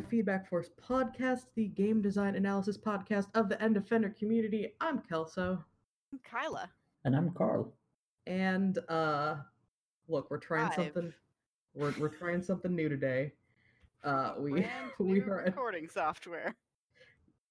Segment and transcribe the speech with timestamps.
[0.00, 4.72] the Feedback Force podcast, the game design analysis podcast of the End Defender community.
[4.80, 5.62] I'm Kelso.
[6.12, 6.70] I'm Kyla.
[7.04, 7.74] And I'm Carl.
[8.26, 9.36] And uh
[10.08, 10.76] look, we're trying Five.
[10.76, 11.12] something
[11.74, 13.32] we're we're trying something new today.
[14.02, 14.68] Uh we Brand
[14.98, 16.54] we are recording software.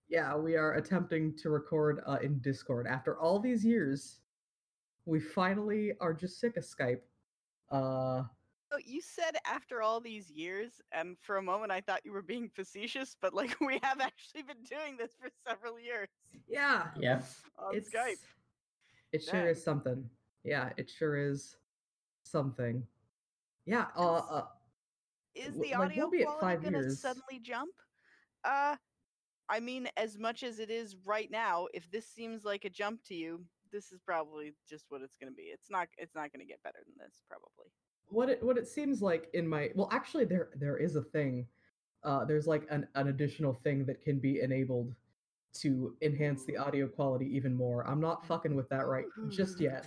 [0.08, 2.88] yeah, we are attempting to record uh, in Discord.
[2.88, 4.22] After all these years,
[5.06, 7.02] we finally are just sick of Skype.
[7.70, 8.24] Uh
[8.86, 12.50] you said after all these years, and for a moment I thought you were being
[12.50, 16.08] facetious, but like we have actually been doing this for several years
[16.48, 17.22] yeah, Yeah.
[17.58, 18.18] on it's Skype.
[19.12, 19.50] It sure Dang.
[19.50, 20.10] is something.
[20.44, 21.58] Yeah, it sure is
[22.24, 22.84] something.
[23.66, 24.46] Yeah, uh, uh
[25.36, 27.00] Is w- the like, audio we'll be quality gonna years.
[27.00, 27.72] suddenly jump?
[28.44, 28.76] Uh,
[29.50, 33.04] I mean, as much as it is right now, if this seems like a jump
[33.06, 35.44] to you, this is probably just what it's gonna be.
[35.44, 35.88] It's not.
[35.98, 37.72] It's not gonna get better than this, probably.
[38.10, 41.46] What it what it seems like in my well actually there there is a thing
[42.04, 44.94] uh there's like an, an additional thing that can be enabled
[45.54, 49.86] to enhance the audio quality even more i'm not fucking with that right just yet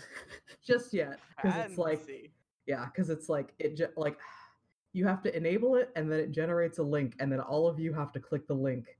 [0.64, 2.32] just yet because it's like Fancy.
[2.66, 4.18] yeah because it's like it ge- like
[4.94, 7.80] you have to enable it and then it generates a link and then all of
[7.80, 8.98] you have to click the link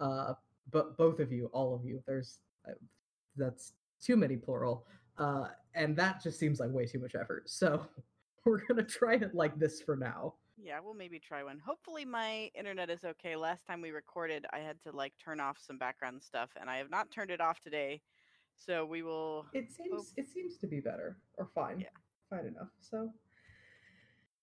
[0.00, 0.32] uh
[0.72, 2.72] but both of you all of you there's uh,
[3.36, 4.86] that's too many plural
[5.18, 7.86] uh and that just seems like way too much effort so
[8.44, 11.58] we're gonna try it like this for now Yeah, we'll maybe try one.
[11.58, 13.34] Hopefully my internet is okay.
[13.34, 16.76] Last time we recorded, I had to like turn off some background stuff and I
[16.76, 18.02] have not turned it off today.
[18.56, 21.96] So we will it seems it seems to be better or fine Yeah.
[22.28, 23.10] fine enough so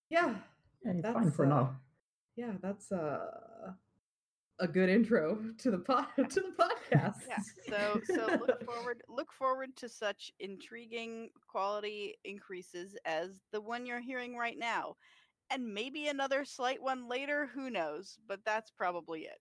[0.09, 0.35] yeah
[0.83, 1.75] Yeah, it's That's, fine for uh, now.
[2.35, 3.73] yeah that's uh
[4.59, 7.37] a good intro to the pod to the podcast yeah.
[7.69, 13.99] So so look forward look forward to such intriguing quality increases as the one you're
[13.99, 14.95] hearing right now.
[15.49, 19.39] And maybe another slight one later, who knows, but that's probably it.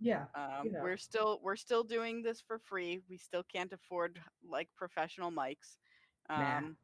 [0.00, 0.80] yeah Um, You know.
[0.82, 3.00] We're still we're still doing this for free.
[3.08, 5.76] We still can't afford like professional mics.
[6.28, 6.58] Nah.
[6.58, 6.76] Um,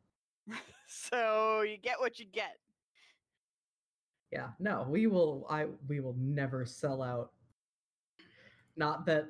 [0.86, 2.56] so you get what you get.
[4.30, 7.32] yeah no we will i we will never sell out
[8.76, 9.26] not that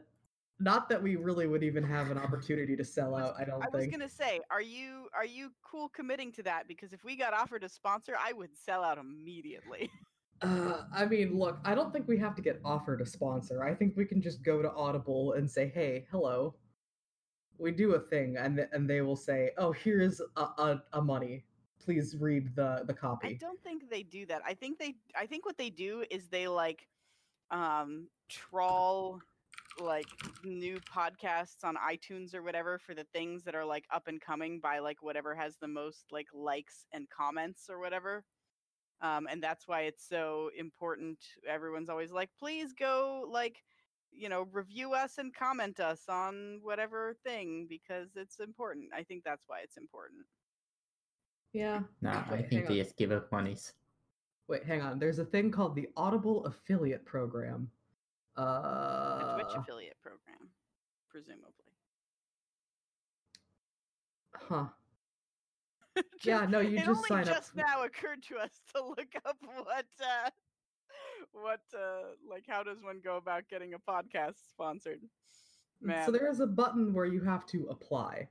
[0.60, 3.68] not that we really would even have an opportunity to sell out i don't I
[3.72, 6.68] was think gonna say, are you are you cool committing to that?
[6.68, 9.90] Because if we got offered a sponsor, I would sell out immediately.
[10.42, 13.72] uh, i mean look i don't think we have to get offered a sponsor i
[13.72, 16.52] think we can just go to audible and say hey hello
[17.58, 21.00] we do a thing and th- and they will say oh here's a, a, a
[21.00, 21.44] money
[21.84, 24.42] please read the the copy." I don't think they do that.
[24.46, 26.86] I think they I think what they do is they like
[27.50, 29.20] um trawl
[29.80, 30.06] like
[30.44, 34.60] new podcasts on iTunes or whatever for the things that are like up and coming
[34.60, 38.24] by like whatever has the most like likes and comments or whatever.
[39.00, 41.18] Um and that's why it's so important.
[41.48, 43.62] Everyone's always like please go like
[44.12, 48.90] you know review us and comment us on whatever thing because it's important.
[48.94, 50.26] I think that's why it's important.
[51.52, 53.72] yeah Nah, I think they just give up monies.
[54.48, 57.70] wait hang on there's a thing called the audible affiliate program
[58.36, 60.48] The uh Twitch affiliate program
[61.10, 61.50] presumably.
[64.34, 64.66] huh
[66.24, 69.36] yeah no you just only sign up just now occurred to us to look up
[69.42, 70.30] what uh
[71.32, 75.00] what uh like how does one go about getting a podcast sponsored
[75.82, 78.28] man So there is a button where you have to apply.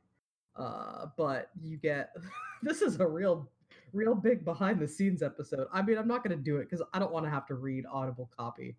[0.55, 2.15] Uh, but you get
[2.63, 3.49] this is a real
[3.93, 5.67] real big behind the scenes episode.
[5.71, 7.55] I mean, I'm not going to do it cuz I don't want to have to
[7.55, 8.75] read audible copy.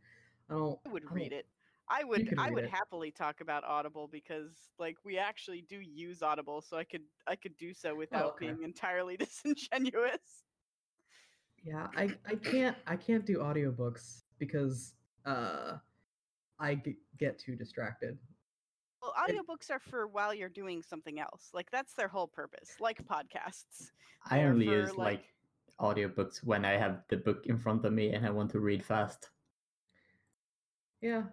[0.53, 1.47] I don't i would I read don't- it
[1.89, 2.71] i would i would it.
[2.71, 7.35] happily talk about audible because like we actually do use audible so i could i
[7.37, 8.47] could do so without Oh, okay.
[8.47, 10.45] being entirely disingenuous
[11.65, 15.79] Yeah, I I can't I can't do audiobooks because uh
[16.59, 18.19] I g- get too distracted.
[19.01, 23.05] well audiobooks are for while you're doing something else like that's their whole purpose like
[23.07, 23.91] podcasts
[24.31, 25.35] I only for, use like,
[25.81, 28.85] audiobooks when I have the book in front of me and I want to read
[28.85, 29.32] fast.
[31.03, 31.25] Yeah.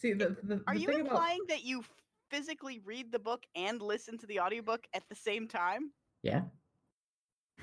[0.00, 1.84] See, the the, Are the you thing about implying that you
[2.28, 5.92] physically read the book and listen to the audiobook at the same time?
[6.22, 6.42] Yeah.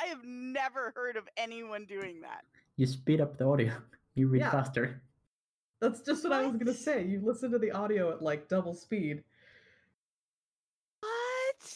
[0.00, 2.44] I have never heard of anyone doing that.
[2.76, 3.72] You speed up the audio.
[4.14, 4.50] You read Yeah.
[4.50, 5.00] faster.
[5.80, 7.02] That's just what I was going to say.
[7.02, 9.24] You listen to the audio at like double speed.
[11.00, 11.74] What?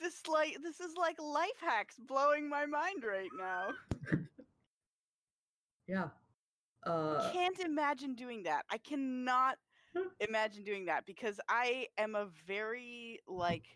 [0.00, 3.70] This like this is like life hacks blowing my mind right now.
[5.88, 6.08] Yeah.
[6.86, 8.64] Uh Can't imagine doing that.
[8.70, 9.58] I cannot
[10.20, 13.66] imagine doing that because I am a very like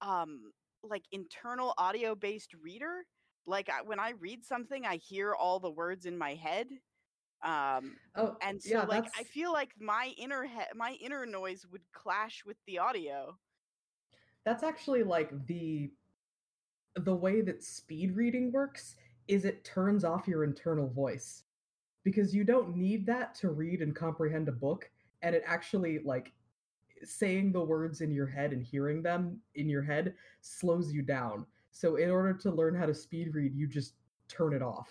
[0.00, 0.52] um
[0.82, 3.04] like internal audio based reader.
[3.46, 6.68] Like I, when I read something, I hear all the words in my head.
[7.44, 11.66] Um, Oh, and so yeah, like I feel like my inner he- my inner noise
[11.70, 13.38] would clash with the audio.
[14.44, 15.90] that's actually like the
[16.96, 18.96] the way that speed reading works
[19.28, 21.43] is it turns off your internal voice
[22.04, 24.90] because you don't need that to read and comprehend a book
[25.22, 26.32] and it actually like
[27.02, 31.44] saying the words in your head and hearing them in your head slows you down
[31.70, 33.94] so in order to learn how to speed read you just
[34.28, 34.88] turn it off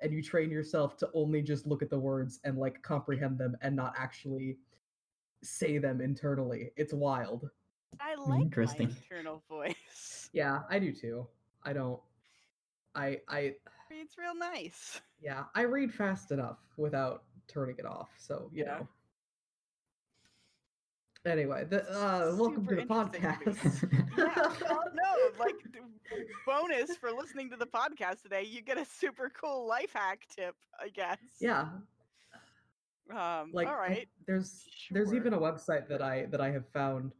[0.00, 3.56] and you train yourself to only just look at the words and like comprehend them
[3.62, 4.58] and not actually
[5.42, 7.48] say them internally it's wild
[8.00, 8.88] I hmm, like Interesting.
[8.88, 10.30] my internal voice.
[10.32, 11.26] yeah, I do too.
[11.62, 12.00] I don't.
[12.94, 13.54] I I
[14.00, 15.00] It's real nice.
[15.22, 18.10] yeah, I read fast enough without turning it off.
[18.18, 18.78] So you Yeah.
[18.78, 18.88] know.
[21.26, 23.56] Anyway, the, uh, welcome to the interesting to me.
[23.56, 24.08] podcast.
[24.18, 25.54] Yeah, well, no, like
[26.46, 30.54] bonus for listening to the podcast today, you get a super cool life hack tip,
[30.78, 31.18] I guess.
[31.40, 31.68] yeah,
[33.10, 33.52] Um.
[33.54, 34.06] like all right.
[34.26, 37.14] there's there's even a website that I that I have found,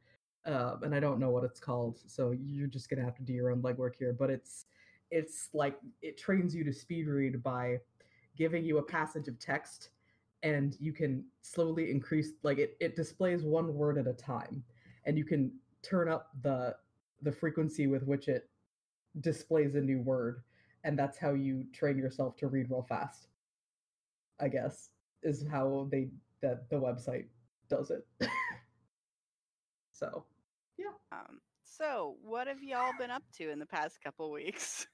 [0.45, 1.99] um, and I don't know what it's called.
[2.07, 4.13] So you're just gonna have to do your own legwork here.
[4.13, 4.67] But it's
[5.15, 7.79] it's like it trains you to speed read by
[8.37, 9.91] giving you a passage of text
[10.43, 14.63] and you can slowly increase like it, it displays one word at a time
[15.07, 15.53] and you can
[15.83, 16.75] turn up the
[17.23, 18.51] the frequency with which it
[19.21, 20.43] displays a new word
[20.83, 23.29] and that's how you train yourself to read real fast
[24.41, 24.91] i guess
[25.23, 26.09] is how they
[26.43, 27.27] that the website
[27.69, 28.05] does it
[29.93, 30.25] so
[31.13, 31.41] Um.
[31.77, 34.87] So, what have y'all been up to in the past couple weeks?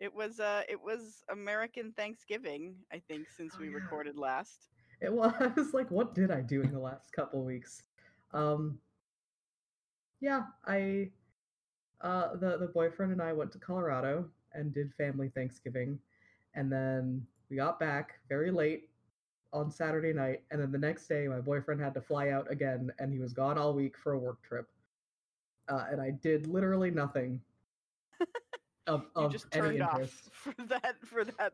[0.00, 3.74] It was uh, it was American Thanksgiving, I think, since Oh, we yeah.
[3.74, 4.68] recorded last.
[5.00, 7.82] it was i was like what did i do in the last couple weeks
[8.32, 8.78] um
[10.20, 11.10] yeah i
[12.00, 15.98] uh the the boyfriend and i went to colorado and did family thanksgiving
[16.54, 18.88] and then we got back very late
[19.52, 22.90] on saturday night and then the next day my boyfriend had to fly out again
[22.98, 24.66] and he was gone all week for a work trip
[25.68, 27.40] uh, and i did literally nothing
[28.86, 31.52] of, You of just any turned off interest for that for that.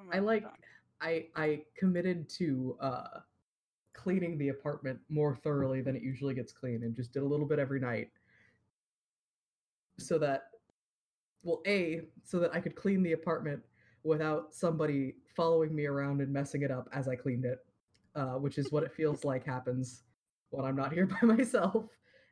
[0.00, 0.52] amount I like time.
[1.00, 3.20] I I committed to uh
[3.94, 7.46] cleaning the apartment more thoroughly than it usually gets cleaned and just did a little
[7.46, 8.10] bit every night
[9.98, 10.50] so that
[11.42, 13.62] well a so that I could clean the apartment
[14.04, 17.64] without somebody following me around and messing it up as I cleaned it
[18.14, 20.02] uh which is what it feels like happens
[20.50, 21.86] when I'm not here by myself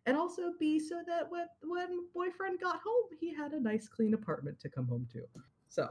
[0.06, 4.14] and also b so that when when boyfriend got home he had a nice clean
[4.14, 5.20] apartment to come home to
[5.68, 5.88] so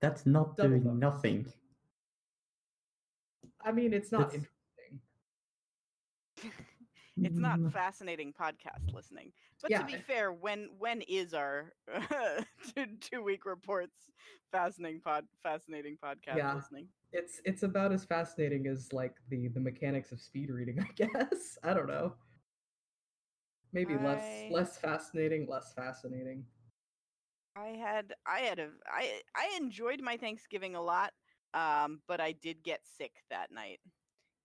[0.00, 1.00] That's not doing bonus.
[1.00, 1.46] nothing.
[3.64, 5.00] I mean it's not That's- interesting
[7.22, 9.32] it's not Mm, fascinating podcast listening.
[9.62, 11.72] But Yeah, to be I- fair, when when is our
[12.74, 14.10] two, two week reports
[14.52, 16.54] fascinating pod fascinating podcast Yeah.
[16.54, 16.88] listening?
[17.12, 21.56] it's it's about as fascinating as like the the mechanics of speed reading i guess
[21.62, 22.14] i don't know
[23.74, 26.44] maybe less I- less fascinating less fascinating
[27.56, 31.12] I had I had a I I enjoyed my Thanksgiving a lot,
[31.54, 33.80] um, but I did get sick that night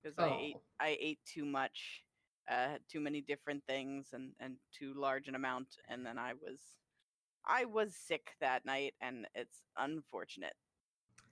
[0.03, 0.61] because I ate Oh.
[0.79, 2.03] I ate too much,
[2.49, 6.59] uh, too many different things and and too large an amount, and then I was
[7.45, 10.55] I was sick that night, and it's unfortunate.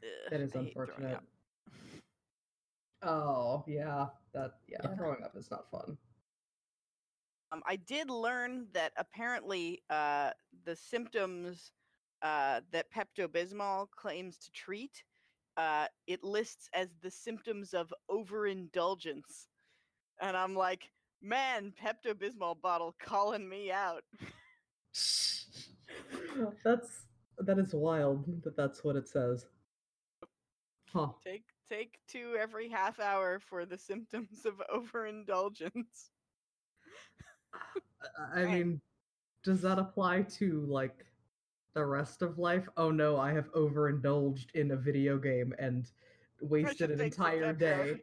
[0.03, 1.19] Ugh, that is unfortunate
[3.03, 4.95] oh yeah that yeah, Yeah.
[4.95, 5.97] throwing up is not fun
[7.51, 10.31] Um, I did learn that apparently uh,
[10.65, 11.71] the symptoms
[12.21, 15.03] uh, that Pepto Bismol claims to treat,
[15.55, 19.47] uh, it lists as the symptoms of overindulgence.
[20.21, 20.89] And I'm like,
[21.21, 24.03] man, Pepto Bismol bottle calling me out.
[26.63, 27.05] that's
[27.39, 29.45] that is wild that that's what it says
[30.91, 36.09] huh Take take two every half hour for the symptoms of overindulgence.
[38.33, 38.81] I- i mean
[39.43, 41.05] does that apply to like
[41.73, 45.91] the rest of life oh no i have overindulged in a video game and
[46.41, 48.01] wasted an entire day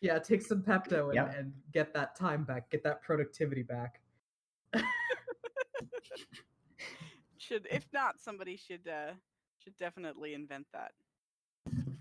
[0.00, 1.34] yeah take some pepto and, Yep.
[1.38, 4.00] and get that time back get that productivity back
[7.38, 9.12] Should if not, somebody should uh,
[9.62, 10.92] should definitely invent that.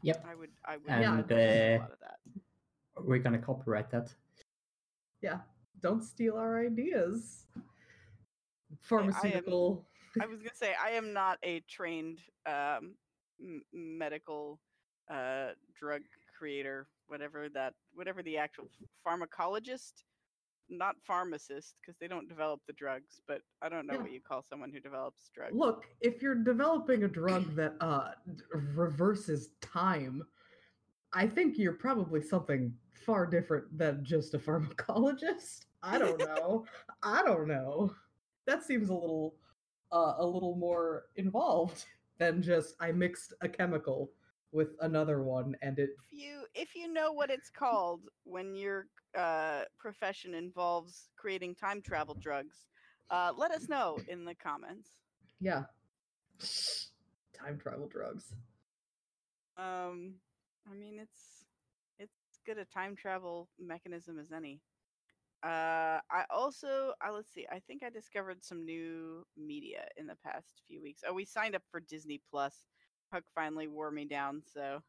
[0.02, 2.18] Yep, I would I would Yeah, and to see a uh, lot of that.
[3.04, 4.12] we're gonna copyright that.
[5.22, 5.40] yeah
[5.86, 7.46] don't steal our ideas
[8.82, 9.86] pharmaceutical
[10.22, 12.96] I was gonna say I am not a trained um,
[13.39, 14.60] m- medical
[15.12, 15.50] uh,
[15.80, 16.01] drug
[16.38, 18.68] creator, whatever that, whatever the actual
[19.06, 19.92] pharmacologist,
[20.70, 23.20] not pharmacist, because they don't develop the drugs.
[23.27, 24.01] But I don't know Yeah.
[24.04, 25.54] what you call someone who develops drugs.
[25.54, 28.12] look if you're developing a drug that uh
[28.54, 30.24] reverses time
[31.13, 32.74] I think you're probably something
[33.06, 35.65] far different than just a pharmacologist.
[35.86, 36.65] I don't know.
[37.04, 37.94] I don't know.
[38.48, 39.36] That seems a little
[39.92, 41.86] uh, a little more involved
[42.20, 44.12] than just I mixed a chemical
[44.51, 48.88] with another one and it If you if you know what it's called when your
[49.18, 52.65] uh, profession involves creating time travel drugs,
[53.10, 54.89] uh, let us know in the comments.
[55.39, 55.63] yeah.
[57.34, 58.34] Time travel drugs.
[59.58, 60.15] Um,
[60.70, 61.46] I mean, it's
[62.00, 62.12] it's
[62.46, 64.62] good a time travel mechanism as any.
[65.46, 67.46] Uh, I also, I let's see.
[67.52, 71.04] I think I discovered some new media in the past few weeks.
[71.08, 72.66] Oh, we signed up for Disney Plus.
[73.14, 74.80] Huck finally wore me down, so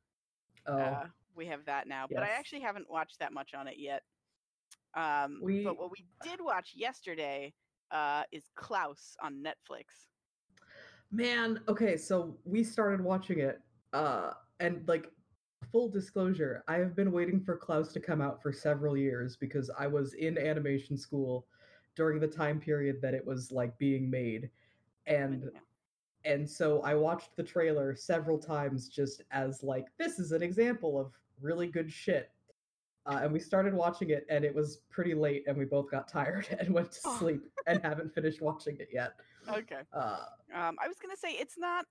[0.67, 2.07] Oh, uh, we have that now.
[2.11, 4.03] But I actually haven't watched that much on it yet.
[4.95, 7.53] Um, We- but what we did watch yesterday
[7.91, 10.09] uh, is Klaus on Netflix.
[11.13, 13.61] Man, okay, so we started watching it,
[13.93, 15.13] uh, and like
[15.73, 19.71] full disclosure, I have been waiting for Klaus to come out for several years because
[19.79, 21.47] I was in animation school
[21.95, 24.51] during the time period that it was like being made.
[25.07, 25.51] And
[26.25, 30.99] and so I watched the trailer several times just as like this is an example
[30.99, 32.31] of really good shit.
[33.07, 36.09] Uh, and we started watching it, and it was pretty late, and we both got
[36.19, 37.17] tired and went to Oh.
[37.19, 39.13] sleep and haven't finished watching it yet.
[39.49, 39.83] Okay.
[39.93, 41.87] Uh, Um, I was gonna say it's not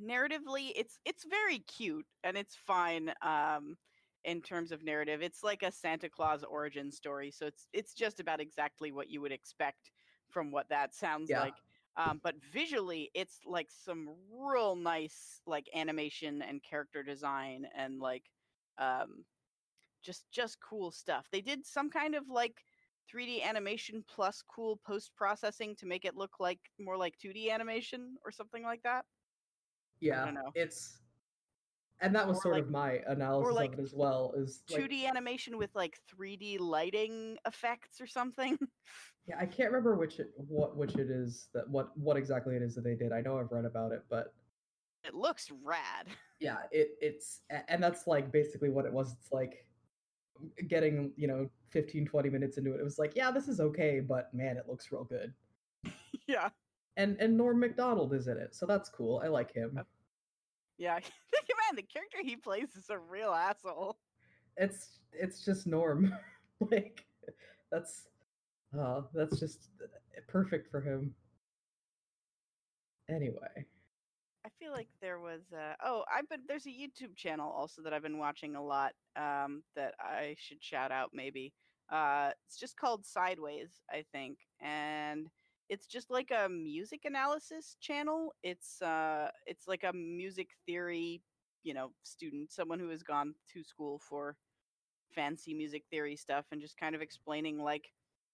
[0.00, 0.72] narratively.
[0.76, 3.14] It's it's very cute and it's fine.
[3.22, 3.76] Um,
[4.24, 7.30] in terms of narrative, it's like a Santa Claus origin story.
[7.30, 9.90] So it's it's just about exactly what you would expect
[10.28, 11.34] from what that sounds Yeah.
[11.34, 11.62] like.
[11.96, 18.30] Um, but visually, it's like some real nice like animation and character design and like
[18.78, 19.24] um,
[20.02, 21.28] just just cool stuff.
[21.30, 22.64] They did some kind of like
[23.08, 28.16] 3D animation plus cool post processing to make it look like more like 2D animation
[28.24, 29.06] or something like that.
[30.00, 30.98] Yeah it's
[32.00, 34.62] and that was Or sort like- of my analysis like of it as well is
[34.70, 38.58] like, 2D animation with like 3D lighting effects or something.
[39.26, 42.62] yeah i can't remember which it what which it is that what what exactly it
[42.62, 44.32] is that they did i know i've read about it but
[45.04, 46.06] it looks rad.
[46.40, 49.66] yeah it it's and that's like basically what it was it's like
[50.68, 54.00] getting you know 15 20 minutes into it it was like yeah this is okay
[54.00, 55.32] but man it looks real good
[56.28, 56.48] yeah.
[56.96, 59.78] And and norm macdonald is in it so that's cool i like him
[60.78, 60.94] Yeah.
[60.98, 63.96] Man, the character he plays is a real asshole.
[64.56, 66.14] it's it's just norm
[66.70, 67.04] like
[67.72, 68.08] that's
[68.78, 69.86] uh that's just uh,
[70.28, 71.14] perfect for him
[73.08, 73.66] anyway
[74.44, 77.92] I feel like there was uh oh, I've been there's a YouTube channel also that
[77.92, 81.52] I've been watching a lot um that I should shout out maybe.
[81.92, 84.38] Uh it's just called Sideways, I think.
[84.60, 85.26] And
[85.68, 88.34] it's just like a music analysis channel.
[88.42, 91.22] It's uh it's like a music theory,
[91.64, 94.36] you know, student, someone who has gone to school for
[95.14, 97.92] fancy music theory stuff and just kind of explaining like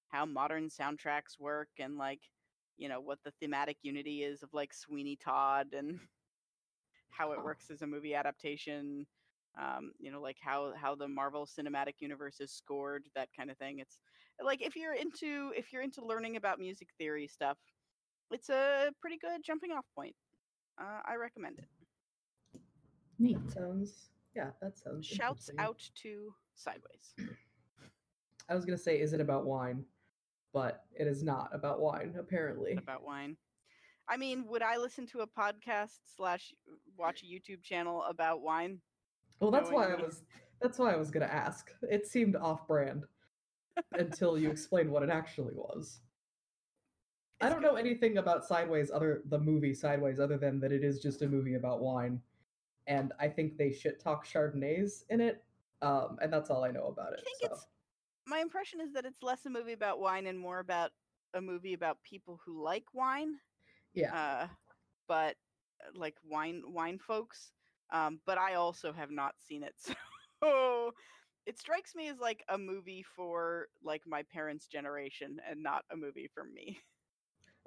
[0.09, 2.21] how modern soundtracks work and like
[2.77, 6.01] you know what the thematic unity is of like Sweeney Todd and
[7.11, 9.07] how it works as a movie adaptation.
[9.59, 13.59] Um, you know, like how how the Marvel Cinematic Universe is scored, that kind of
[13.59, 13.81] thing.
[13.81, 13.99] It's
[14.43, 17.59] like if you're into if you're into learning about music theory stuff,
[18.31, 20.15] it's a pretty good jumping off point.
[20.81, 21.69] Uh, I recommend it.
[23.19, 23.39] Neat.
[23.53, 27.15] sounds yeah that sounds Shouts out to Sideways.
[28.49, 29.85] i was gonna say is it about wine
[30.53, 33.37] but it is not about wine apparently about wine.
[34.09, 36.53] I mean, would I listen to a podcast slash
[36.99, 38.81] watch a YouTube channel about wine?
[39.43, 40.23] Well that's why i was
[40.63, 43.05] that's why i was gonna ask it seemed off-brand
[43.93, 46.01] until you explained what it actually was
[47.41, 47.67] I don't good.
[47.73, 51.27] know anything about Sideways other the movie Sideways other than that it is just a
[51.27, 52.21] movie about wine,
[52.87, 55.43] and I think they shit talk Chardonnays in it,
[55.81, 57.19] um, and that's all I know about it.
[57.19, 57.47] I think so.
[57.47, 57.67] it's
[58.29, 60.93] my impression is that it's less a movie about wine and more about
[61.35, 63.35] a movie about people who like wine.
[63.93, 64.47] yeah, Uh,
[65.09, 65.35] but
[65.85, 67.51] uh, like wine wine folks.
[67.93, 69.75] Um, but I also have not seen it,
[70.43, 70.93] so
[71.47, 75.97] it strikes me as like a movie for like my parents' generation and not a
[75.97, 76.79] movie for me.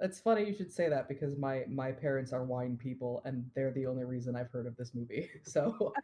[0.00, 3.72] That's funny you should say that because my my parents are wine people, and they're
[3.72, 5.30] the only reason I've heard of this movie.
[5.44, 5.94] So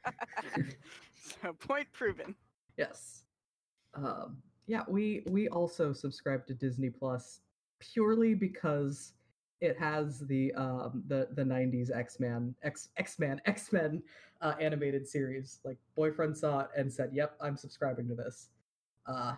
[1.42, 2.34] so point proven.
[2.78, 3.24] yes,
[3.94, 7.40] um, yeah, we we also subscribe to Disney Plus
[7.80, 9.12] purely because
[9.62, 14.02] it has the um the the 90s x-men x x-men x-men
[14.40, 18.48] uh animated series like boyfriend saw it and said yep i'm subscribing to this
[19.06, 19.34] uh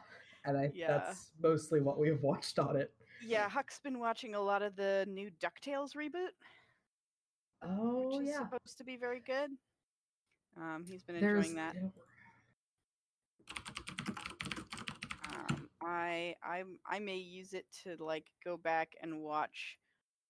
[0.47, 0.89] and i Yeah.
[0.99, 2.91] that's mostly what we have watched on it
[3.27, 6.33] Yeah, Huck's been watching a lot of the new DuckTales reboot,
[7.63, 9.51] oh which is yeah supposed to be very good.
[10.57, 11.75] Um, he's been There's enjoying that.
[15.29, 19.79] Um, I I I may use it to like go back and watch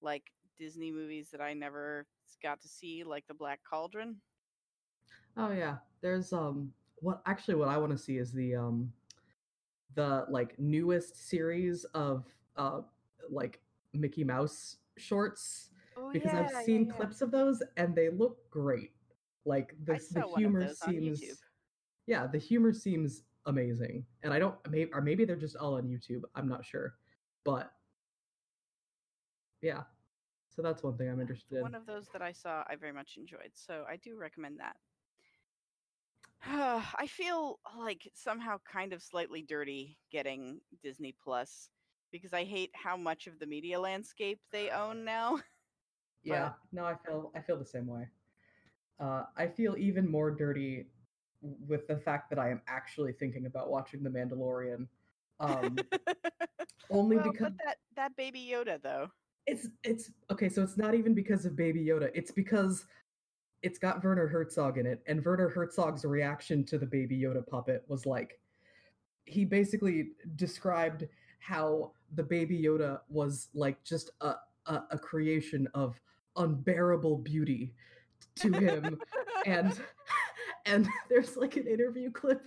[0.04, 2.06] like Disney movies that I never
[2.42, 4.16] got to see, like The Black Cauldron.
[5.36, 8.92] Oh yeah, there's um what actually what I want to see is the um
[9.94, 12.24] the like newest series of
[12.56, 12.80] uh
[13.30, 13.60] like
[13.92, 16.92] Mickey Mouse shorts Oh because I've seen yeah.
[16.92, 18.92] clips of those and they look great.
[19.44, 21.22] Like the the humor seems
[22.06, 24.04] yeah, the humor seems amazing.
[24.22, 26.22] And I don't maybe or maybe they're just all on YouTube.
[26.34, 26.94] I'm not sure.
[27.44, 27.70] But
[29.62, 29.82] yeah.
[30.56, 31.62] So that's one thing I'm interested in.
[31.62, 33.50] One of those that I saw, I very much enjoyed.
[33.54, 34.76] So I do recommend that.
[36.46, 41.70] I feel like somehow kind of slightly dirty getting Disney Plus
[42.12, 45.40] because I hate how much of the media landscape they own now.
[46.26, 48.08] Yeah, no, I feel I feel the same way.
[48.98, 50.86] Uh, I feel even more dirty
[51.42, 54.86] with the fact that I am actually thinking about watching The Mandalorian.
[55.38, 55.76] Um,
[56.90, 59.08] only well, because that that baby Yoda though.
[59.46, 60.48] It's it's okay.
[60.48, 62.10] So it's not even because of Baby Yoda.
[62.14, 62.86] It's because
[63.62, 67.84] it's got Werner Herzog in it, and Werner Herzog's reaction to the Baby Yoda puppet
[67.88, 68.38] was like,
[69.24, 71.06] he basically described
[71.38, 74.34] how the Baby Yoda was like just a
[74.66, 76.00] a, a creation of
[76.36, 77.74] unbearable beauty
[78.36, 78.98] to him
[79.46, 79.80] and
[80.66, 82.42] and there's like an interview clip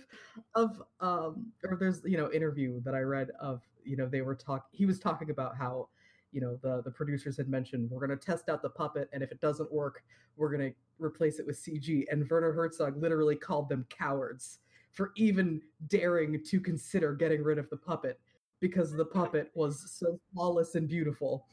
[0.54, 4.34] of um or there's you know interview that i read of you know they were
[4.34, 5.88] talk he was talking about how
[6.32, 9.22] you know the the producers had mentioned we're going to test out the puppet and
[9.22, 10.02] if it doesn't work
[10.36, 14.58] we're going to replace it with cg and werner herzog literally called them cowards
[14.92, 18.18] for even daring to consider getting rid of the puppet
[18.60, 21.46] because the puppet was so flawless and beautiful.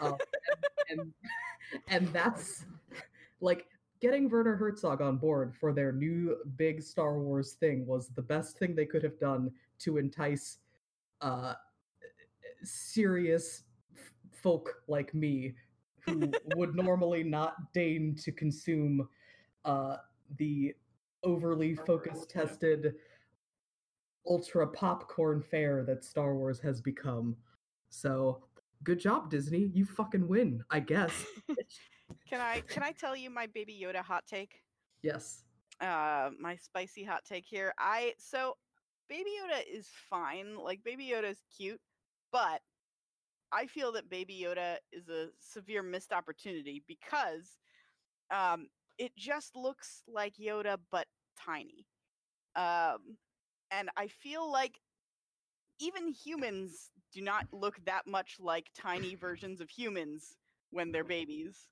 [0.00, 0.12] Uh,
[0.90, 1.12] and, and
[1.88, 2.64] and that's
[3.40, 3.66] like
[4.00, 8.58] getting Werner Herzog on board for their new big Star Wars thing was the best
[8.58, 9.50] thing they could have done
[9.80, 10.58] to entice
[11.20, 11.54] uh
[12.64, 13.62] serious
[14.48, 15.52] folk like me
[16.06, 19.06] who would normally not deign to consume
[19.66, 19.96] uh
[20.38, 20.74] the
[21.22, 22.94] overly focus tested
[24.26, 27.36] ultra popcorn fare that Star Wars has become.
[27.90, 28.42] So,
[28.84, 29.70] good job Disney.
[29.74, 31.12] You fucking win, I guess.
[32.30, 34.62] Can I can I tell you my baby Yoda hot take?
[35.02, 35.44] yes.
[35.82, 37.74] uh my spicy hot take here.
[37.78, 38.56] I so
[39.10, 40.56] Baby Yoda is fine.
[40.56, 41.80] Like Baby Yoda is cute,
[42.32, 42.60] but
[43.52, 47.58] I feel that Baby Yoda is a severe missed opportunity because
[48.30, 51.06] um it just looks like Yoda but
[51.38, 51.86] tiny.
[52.56, 53.16] Um
[53.70, 54.80] and I feel like
[55.80, 60.36] even humans do not look that much like tiny versions of humans
[60.70, 61.68] when they're babies.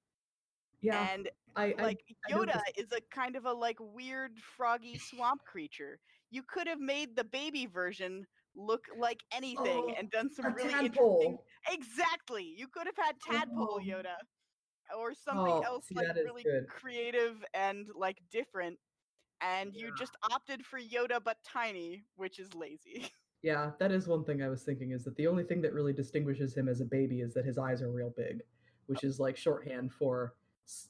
[0.80, 1.08] Yeah.
[1.12, 4.98] And I, I like I Yoda this- is a kind of a like weird froggy
[4.98, 5.98] swamp creature.
[6.30, 8.26] You could have made the baby version
[8.57, 11.38] look like anything Oh, and done some really interesting.
[11.71, 12.55] Exactly.
[12.57, 13.81] You could have had tadpole Oh.
[13.85, 14.14] Yoda
[14.97, 16.66] or something Oh, else see, like really good.
[16.69, 18.79] creative and like different.
[19.42, 23.11] And you just opted for Yoda but tiny, which is lazy.
[23.42, 25.92] Yeah, that is one thing I was thinking is that the only thing that really
[25.92, 28.42] distinguishes him as a baby is that his eyes are real big,
[28.87, 30.35] which is like shorthand for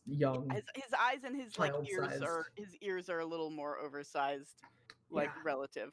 [0.07, 0.49] young.
[0.51, 4.63] his, his eyes and his like ears are his ears are a little more oversized,
[5.11, 5.43] like Yeah.
[5.45, 5.93] relative.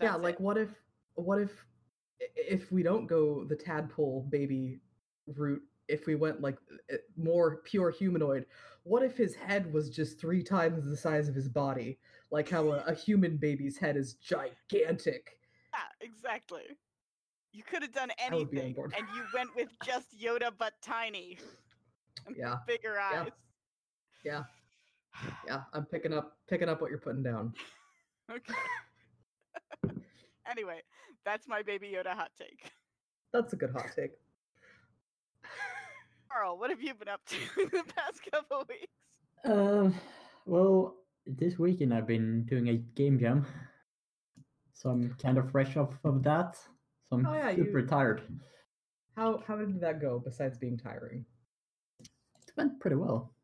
[0.00, 0.40] Yeah, like it.
[0.40, 0.70] what if
[1.14, 1.50] what if
[2.20, 4.80] if we don't go the tadpole baby
[5.26, 6.56] route if we went like
[7.16, 8.46] more pure humanoid
[8.84, 11.98] what if his head was just three times the size of his body
[12.30, 15.38] like how a, a human baby's head is gigantic
[15.72, 16.62] Yeah, exactly.
[17.52, 20.50] You could have done I would be on anything, and you went with just Yoda
[20.56, 21.38] but tiny,
[22.36, 23.22] yeah bigger Yeah.
[23.22, 23.30] eyes.
[24.24, 24.42] yeah
[25.46, 27.52] yeah i'm picking up picking up what you're putting down
[28.30, 28.54] okay.
[30.50, 30.80] Anyway,
[31.24, 32.70] that's my baby Yoda hot take.
[33.32, 34.12] that's a good hot take
[36.30, 38.92] Carl, what have you been up to in the past couple weeks?
[39.44, 39.90] Uh,
[40.46, 40.94] well,
[41.26, 43.44] this weekend I've been doing a game jam,
[44.72, 46.56] so I'm kind of fresh off of that.
[46.56, 48.22] So I'm Oh, yeah, super you- tired.
[49.16, 51.26] how how did that go besides being tiring
[52.00, 53.34] It went pretty well.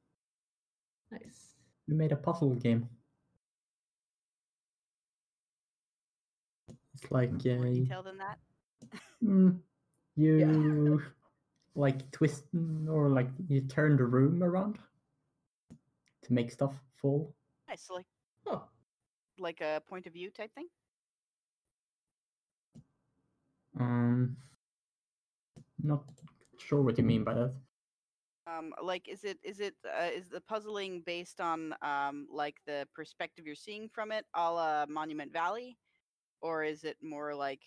[1.10, 1.54] nice
[1.86, 2.88] We made a puzzle game.
[7.02, 8.38] It's like More uh, detail than that.
[9.22, 9.58] mm,
[10.16, 11.02] you
[11.74, 12.44] like twist
[12.88, 14.78] or like you turn the room around
[16.22, 17.34] to make stuff fall.
[17.68, 18.06] Nice, so like
[18.46, 18.60] huh
[19.38, 20.66] like a point of view type thing.
[23.78, 24.36] Um,
[25.80, 26.02] not
[26.58, 27.54] sure what you mean by that.
[28.48, 32.88] Um, like, is it is it uh, is the puzzling based on um like the
[32.94, 35.76] perspective you're seeing from it, a la Monument Valley,
[36.40, 37.60] or is it more like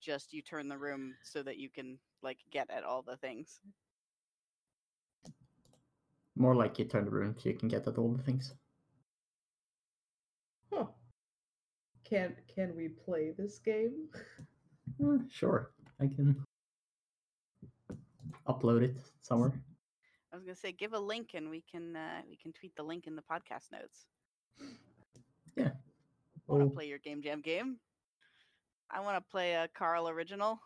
[0.00, 3.60] just you turn the room so that you can like get at all the things?
[6.36, 8.54] More like you turn the room so you can get at all the things.
[10.72, 10.86] Huh.
[12.04, 14.08] Can can we play this game?
[15.02, 16.44] Eh, sure, I can
[18.46, 19.52] upload it somewhere.
[20.32, 22.82] I was gonna say give a link and we can uh, we can tweet the
[22.82, 24.06] link in the podcast notes.
[25.56, 25.70] Yeah.
[26.48, 26.66] I want to oh.
[26.66, 27.76] Well, play your game jam game.
[28.90, 30.60] I want to play a Carl original.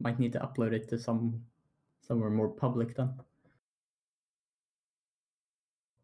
[0.00, 1.42] might need to upload it to some
[2.00, 3.12] somewhere more public then.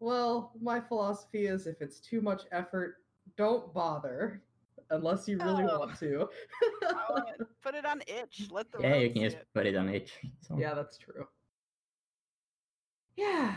[0.01, 2.97] Well, my philosophy is if it's too much effort,
[3.37, 4.43] don't bother
[4.91, 5.79] unless you really Oh.
[5.79, 6.29] want to.
[7.09, 8.49] Wanna put it on itch.
[8.51, 9.49] Let the Yeah, you can just it.
[9.55, 10.13] put it on itch.
[10.41, 10.59] So.
[10.59, 11.27] yeah, that's true.
[13.17, 13.57] Yeah.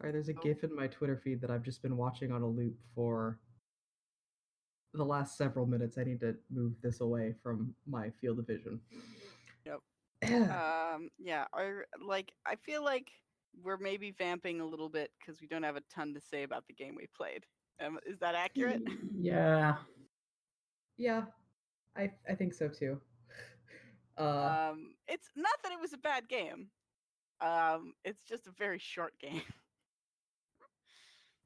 [0.00, 0.40] Sorry, there's a Oh.
[0.40, 3.38] GIF in my Twitter feed that I've just been watching on a loop for
[4.94, 5.98] the last several minutes.
[5.98, 8.80] I need to move this away from my field of vision.
[9.64, 9.80] Yep.
[10.22, 10.90] Yeah.
[10.94, 12.32] Um, yeah, I like.
[12.44, 13.12] I feel like
[13.62, 16.66] we're maybe vamping a little bit because we don't have a ton to say about
[16.66, 17.46] the game we played.
[17.78, 18.82] Um, is that accurate?
[19.16, 19.76] Yeah.
[20.98, 21.26] yeah,
[21.96, 23.00] I I think so too.
[24.18, 26.68] Uh, Um, it's not that it was a bad game.
[27.40, 29.40] Um, it's just a very short game.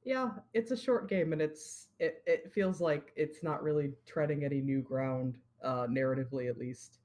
[0.04, 4.44] Yeah, it's a short game, and it's it it feels like it's not really treading
[4.44, 6.98] any new ground, uh, narratively at least.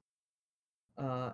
[0.98, 1.30] Uh,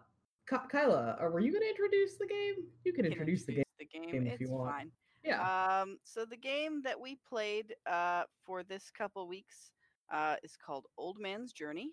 [0.49, 2.67] Ky- Kyla, uh, were you gonna introduce the game?
[2.85, 3.65] You can Can introduce the game.
[3.79, 4.11] the game.
[4.13, 4.77] game if you want.
[4.77, 4.91] fine.
[5.25, 5.49] Yeah.
[5.83, 9.71] Um, so the game that we played uh, for this couple weeks
[10.13, 11.93] uh, is called Old Man's Journey.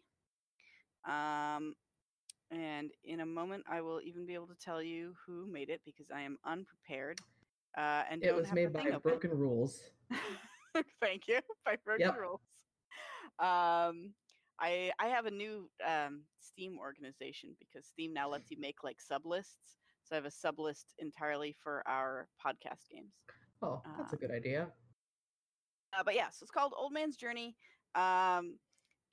[1.06, 1.76] Um,
[2.52, 5.82] and in a moment, I will even be able to tell you who made it
[5.86, 7.20] because I am unprepared.
[7.78, 9.00] Uh, and it was made by open.
[9.00, 9.82] Broken Rules.
[11.02, 11.40] Thank you.
[11.66, 12.18] By Broken Yep.
[12.18, 12.42] Rules.
[13.40, 14.14] Um,
[14.60, 18.98] I I have a new um, Steam organization because Steam now lets you make like
[19.00, 19.78] sublists.
[20.04, 23.14] So I have a sublist entirely for our podcast games.
[23.62, 24.72] Oh, that's a Uh, good idea.
[25.98, 27.56] Uh, but yeah, so it's called Old Man's Journey,
[27.96, 28.60] um,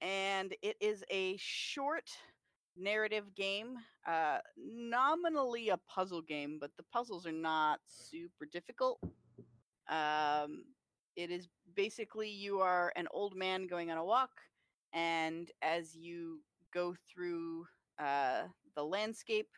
[0.00, 2.10] and it is a short
[2.80, 8.98] narrative game, uh, nominally a puzzle game, but the puzzles are not super difficult.
[9.88, 10.64] Um,
[11.16, 14.30] it is basically you are an old man going on a walk,
[14.92, 16.40] and as you
[16.72, 17.66] go through
[17.98, 18.42] uh,
[18.74, 19.48] the landscape,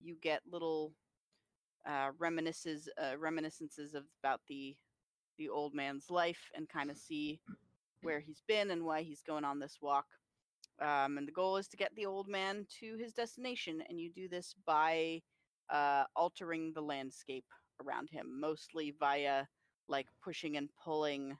[0.00, 0.92] you get little
[1.88, 4.76] uh, reminiscences, uh, reminiscences of about the
[5.38, 7.38] the old man's life and kind of see
[8.02, 10.06] where he's been and why he's going on this walk.
[10.80, 14.10] Um, and the goal is to get the old man to his destination, and you
[14.10, 15.22] do this by
[15.70, 17.46] uh, altering the landscape
[17.84, 19.44] around him, mostly via
[19.88, 21.36] like pushing and pulling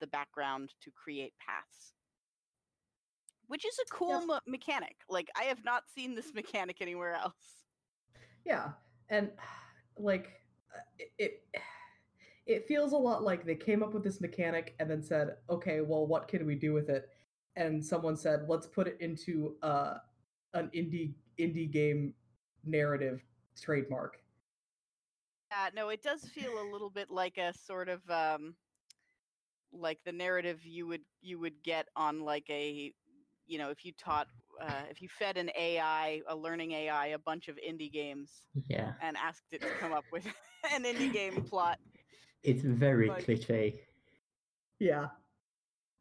[0.00, 1.94] the background to create paths.
[3.46, 4.96] Which is a cool me- mechanic.
[5.08, 7.64] Like I have not seen this mechanic anywhere else.
[8.44, 8.70] Yeah,
[9.08, 9.30] and
[9.98, 10.30] like
[10.74, 11.44] uh, it, it
[12.46, 15.80] it feels a lot like they came up with this mechanic and then said, "Okay,
[15.80, 17.08] well, what can we do with it?"
[17.56, 19.98] And someone said, "Let's put it into uh
[20.54, 22.14] an indie indie game
[22.64, 23.22] narrative
[23.60, 24.18] trademark."
[25.50, 28.54] Uh, no, it does feel a little bit like a sort of um,
[29.70, 32.92] like the narrative you would you would get on like a
[33.46, 34.28] you know if you taught
[34.62, 38.30] uh, if you fed an AI a learning AI a bunch of indie games
[38.68, 38.92] Yeah.
[39.02, 40.24] and asked it to come up with
[40.72, 41.78] an indie game plot.
[42.42, 43.80] It's very Like- cliche.
[44.78, 45.08] Yeah.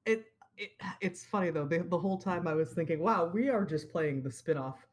[0.05, 0.25] It,
[0.57, 1.65] it it's funny though.
[1.65, 4.87] The, the whole time I was thinking, "Wow, we are just playing the spin-off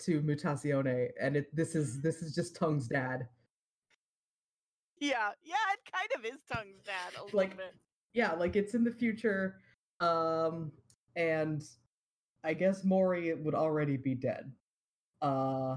[0.00, 3.28] to Mutazione and it this is this is just Tung's dad."
[4.98, 7.74] Yeah, yeah, it kind of is tung's dad a little Like, bit.
[8.12, 9.56] yeah like it's in the future
[10.00, 10.70] um
[11.16, 11.64] and
[12.44, 14.52] i guess maury would already be dead
[15.22, 15.76] uh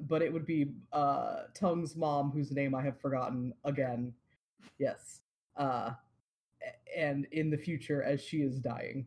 [0.00, 4.12] but it would be uh tung's mom whose name i have forgotten again
[4.78, 5.20] yes
[5.56, 5.90] uh
[6.96, 9.06] and in the future as she is dying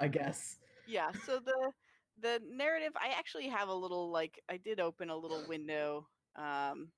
[0.00, 0.58] i guess.
[0.86, 1.72] Yeah so the
[2.20, 6.06] the narrative i actually have a little like i did open a little window
[6.36, 6.88] um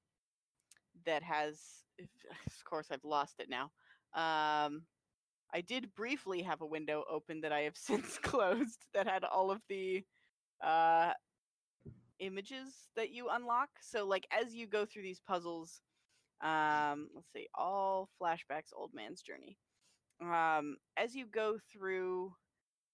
[1.07, 1.59] that has
[2.01, 3.65] of course i've lost it now.
[4.15, 4.83] Um
[5.53, 9.51] i did briefly have a window open that i have since closed that had all
[9.51, 10.05] of the
[10.63, 11.13] uh
[12.21, 13.69] images that you unlock.
[13.81, 15.81] So like as you go through these puzzles
[16.45, 19.59] um let's see all flashbacks old man's journey
[20.23, 22.33] um as you go through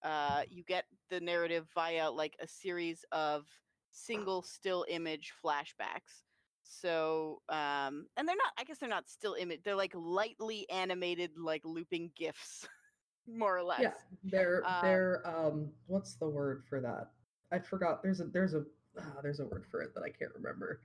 [0.03, 3.47] uh, you get the narrative via like a series of
[3.91, 6.23] single still image flashbacks.
[6.63, 8.53] So, um, and they're not.
[8.59, 9.61] I guess they're not still image.
[9.65, 12.67] They're like lightly animated, like looping gifs,
[13.29, 13.83] more or less.
[13.83, 13.93] Yeah,
[14.25, 17.11] they're Um, they're um what's the word for that?
[17.53, 18.03] I forgot.
[18.03, 18.65] There's a there's a
[18.99, 20.81] ah, there's a word for it that I can't remember.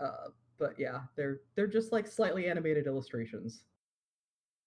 [0.00, 3.64] Uh, but yeah, they're they're just like slightly animated illustrations.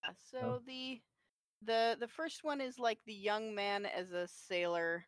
[0.04, 1.02] Yeah, So the
[1.65, 5.06] the the first one is like the young man as a sailor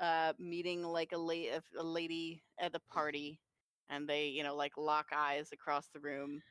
[0.00, 3.38] uh meeting like a la- a lady at the party
[3.90, 6.42] and they you know like lock eyes across the room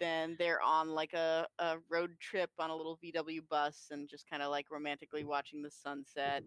[0.00, 4.28] then they're on like a, a road trip on a little vw bus and just
[4.28, 6.42] kind of like romantically watching the sunset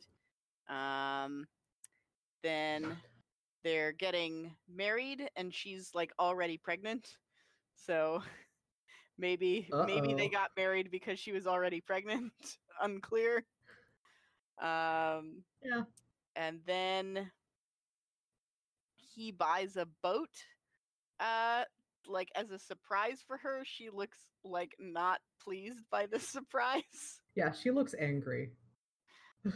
[0.67, 1.45] um
[2.43, 2.97] then
[3.65, 7.17] they're getting married and she's like already pregnant.
[7.73, 8.21] So
[9.17, 12.31] maybe maybe they got married because she was already pregnant
[12.81, 13.43] unclear.
[14.61, 15.81] Um Yeah.
[16.35, 17.31] and then
[18.97, 20.29] he buys a boat
[21.19, 21.63] uh
[22.07, 23.63] like as a surprise for her.
[23.63, 27.19] She looks like not pleased by the surprise.
[27.35, 28.51] Yeah, she looks angry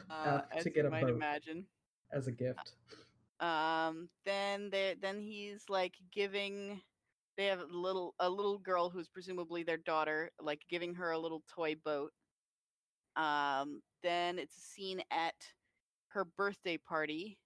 [0.09, 1.65] uh, uh, to get you a might boat imagine.
[2.11, 2.73] as a gift.
[3.39, 6.81] Um then they then he's like giving
[7.37, 11.19] they have a little a little girl who's presumably their daughter like giving her a
[11.19, 12.13] little toy boat.
[13.15, 15.35] Um then it's a scene at
[16.09, 17.39] her birthday party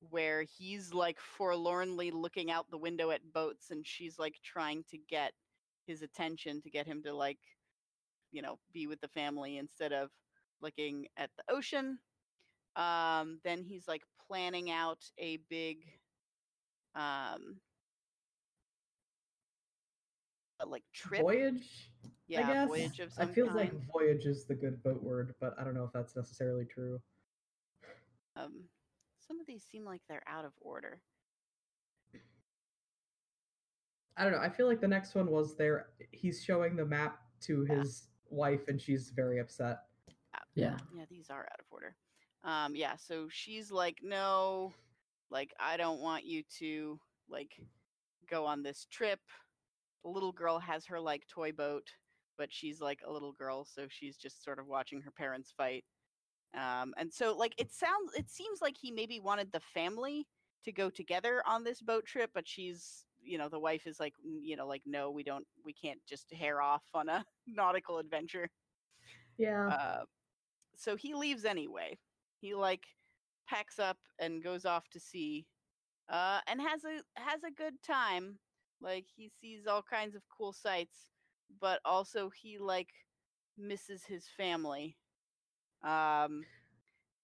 [0.00, 4.98] where he's like forlornly looking out the window at boats and she's like trying to
[4.98, 5.34] get
[5.86, 7.40] his attention to get him to like
[8.32, 10.10] you know be with the family instead of
[10.60, 12.00] looking at the ocean.
[12.76, 15.78] Um then he's like planning out a big
[16.94, 17.56] um
[20.68, 21.90] like trip Voyage,
[22.28, 22.68] yeah I guess.
[22.68, 25.64] voyage of I some feel kind like voyage is the good boat word, but I
[25.64, 27.00] don't know if that's necessarily true.
[28.36, 28.52] um
[29.18, 31.00] some of these seem like they're out of order
[34.16, 34.40] I don't know.
[34.40, 35.86] I feel like the next one was there.
[36.10, 37.76] He's showing the map to Yeah.
[37.76, 39.78] his wife, and she's very upset.
[40.54, 40.76] Yeah.
[40.94, 41.96] yeah these are out of order
[42.44, 44.72] um yeah so she's like no
[45.30, 46.98] like i don't want you to
[47.28, 47.52] like
[48.28, 49.20] go on this trip
[50.02, 51.86] the little girl has her like toy boat
[52.38, 55.84] but she's like a little girl so she's just sort of watching her parents fight
[56.58, 60.26] um and so like it sounds it seems like he maybe wanted the family
[60.64, 64.14] to go together on this boat trip but she's you know the wife is like
[64.42, 68.48] you know like no we don't we can't just hare off on a nautical adventure
[69.38, 69.70] Yeah.
[69.70, 70.04] uh,
[70.76, 71.98] so he leaves anyway.
[72.40, 72.84] He like
[73.48, 75.46] packs up and goes off to sea,
[76.08, 78.38] uh, and has a has a good time.
[78.80, 81.10] Like he sees all kinds of cool sights,
[81.60, 82.88] but also he like
[83.58, 84.96] misses his family.
[85.82, 86.44] Um,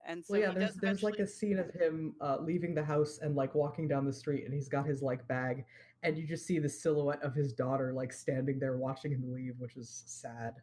[0.06, 0.52] and so well, yeah.
[0.52, 3.88] he There's there's like a scene of him uh, leaving the house and like walking
[3.88, 5.64] down the street, and he's got his like bag,
[6.02, 9.54] and you just see the silhouette of his daughter like standing there watching him leave,
[9.58, 10.54] which is sad.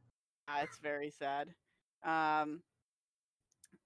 [0.48, 1.50] Ah, it's very sad.
[2.04, 2.62] Um,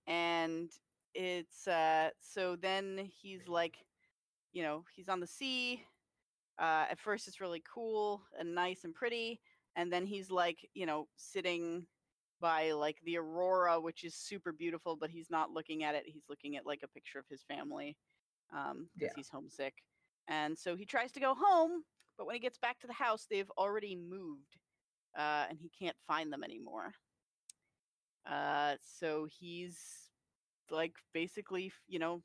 [0.08, 0.72] and
[1.14, 3.78] it's uh, so then he's like,
[4.54, 5.84] you know, he's on the sea.
[6.60, 9.42] Uh, at first, it's really cool and nice and pretty,
[9.76, 11.88] and then he's like, you know, sitting
[12.40, 16.04] by like the aurora, which is super beautiful, but he's not looking at it.
[16.08, 17.98] He's looking at like a picture of his family
[18.54, 19.14] um, because Yeah.
[19.14, 19.84] he's homesick.
[20.28, 21.84] And so he tries to go home,
[22.18, 24.58] but when he gets back to the house, they've already moved
[25.18, 26.94] uh, and he can't find them anymore.
[28.30, 29.78] Uh, so he's
[30.72, 32.24] like basically, you know,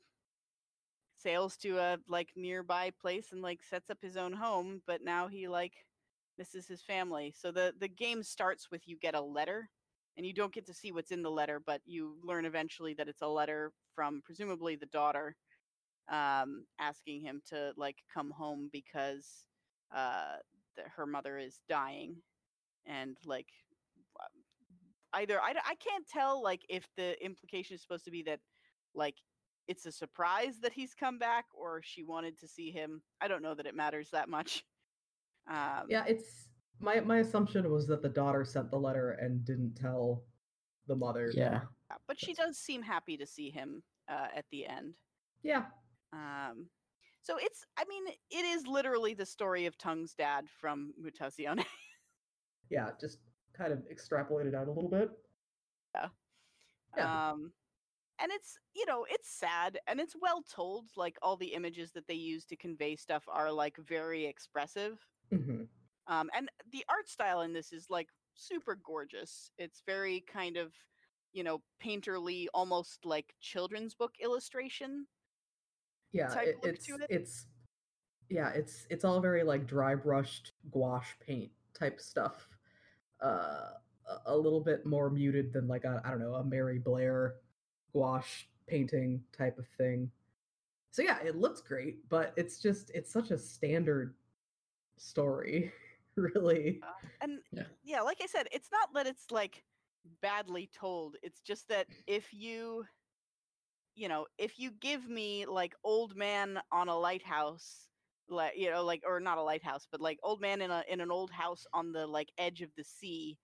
[1.15, 5.27] sails to a like nearby place and like sets up his own home, but now
[5.27, 5.73] he like
[6.37, 7.33] misses his family.
[7.37, 9.69] So the the game starts with you get a letter,
[10.17, 13.07] and you don't get to see what's in the letter, but you learn eventually that
[13.07, 15.35] it's a letter from presumably the daughter,
[16.11, 19.45] um, asking him to like come home because
[19.95, 20.37] uh,
[20.77, 22.17] that her mother is dying,
[22.85, 23.47] and like
[25.13, 28.39] either I, I can't tell like if the implication is supposed to be that
[28.95, 29.15] like
[29.67, 33.41] it's a surprise that he's come back or she wanted to see him i don't
[33.41, 34.63] know that it matters that much
[35.49, 36.47] um Yeah, it's
[36.79, 40.23] my my assumption was that the daughter sent the letter and didn't tell
[40.87, 41.31] the mother.
[41.33, 41.61] Yeah.
[42.07, 44.95] but she does seem happy to see him uh, at the end
[45.43, 45.65] Yeah.
[46.11, 46.67] um
[47.21, 51.65] so it's i mean it is literally the story of tung's dad from mutazione
[52.69, 52.89] Yeah.
[52.99, 53.19] Just
[53.57, 55.11] kind of extrapolated out a little bit.
[56.97, 57.29] Yeah.
[57.29, 57.51] um
[58.19, 62.07] and it's you know it's sad and it's well told like all the images that
[62.07, 64.99] they use to convey stuff are like very expressive
[65.33, 65.63] mm-hmm.
[66.07, 70.73] um and the art style in this is like super gorgeous it's very kind of
[71.33, 75.05] you know painterly almost like children's book illustration
[76.11, 77.07] yeah type it, look it's to it.
[77.09, 77.47] it's
[78.29, 82.47] yeah it's it's all very like dry brushed gouache paint type stuff
[83.23, 83.71] uh
[84.09, 87.35] a- a little bit more muted than like a i don't know a mary blair
[87.93, 90.11] gouache painting type of thing
[90.91, 94.13] so yeah it looks great but it's just it's such a standard
[94.97, 95.71] story
[96.15, 96.79] really
[97.21, 97.63] and Yeah.
[97.83, 99.63] yeah like i said it's not that it's like
[100.21, 102.85] badly told it's just that if you
[103.95, 107.87] you know if you give me like old man on a lighthouse
[108.29, 111.01] like you know like or not a lighthouse but like old man in a in
[111.01, 113.37] an old house on the like edge of the sea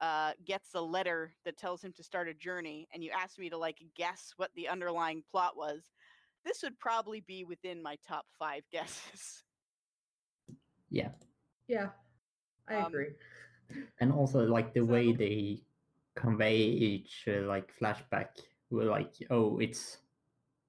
[0.00, 3.48] uh gets a letter that tells him to start a journey and you asked me
[3.48, 5.90] to like guess what the underlying plot was
[6.44, 9.42] this would probably be within my top 5 guesses.
[10.90, 11.10] Yeah,
[11.66, 11.88] yeah
[12.68, 13.08] i Um, agree.
[14.00, 15.62] and also like the way they
[16.14, 18.28] convey each uh, like flashback,
[18.70, 19.98] were like, oh, it's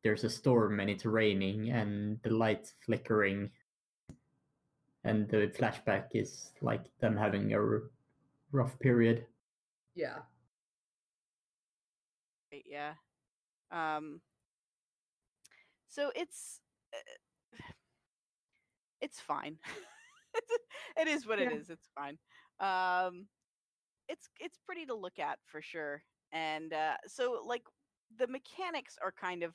[0.04, 3.52] there's a storm and it's raining and the lights flickering,
[5.04, 7.92] and the flashback is like them having a r-
[8.52, 9.26] rough period.
[9.96, 10.20] yeah
[12.66, 12.94] yeah.
[13.72, 14.22] Um
[15.88, 16.62] so it's
[16.94, 17.58] uh,
[19.02, 19.58] it's fine.
[19.68, 19.86] It's-
[20.98, 21.58] it is what it Yeah.
[21.58, 21.70] is.
[21.70, 22.18] It's fine.
[22.60, 23.28] Um
[24.08, 26.04] it's it's pretty to look at for sure.
[26.32, 27.64] And uh so like
[28.18, 29.54] the mechanics are kind of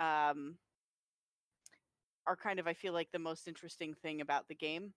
[0.00, 0.56] um
[2.26, 4.92] are kind of I feel like the most interesting thing about the game.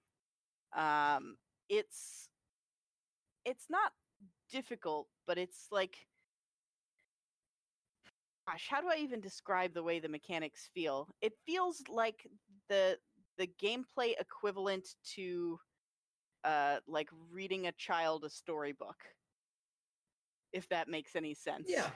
[0.75, 1.35] Um
[1.69, 2.29] it's
[3.45, 3.91] it's not
[4.51, 5.97] difficult, but it's like
[8.47, 11.07] gosh, how do I even describe the way the mechanics feel?
[11.21, 12.27] It feels like
[12.69, 12.97] the
[13.37, 15.59] the gameplay equivalent to
[16.43, 18.97] uh like reading a child a storybook.
[20.51, 21.69] If that makes any sense.
[21.69, 21.89] yeah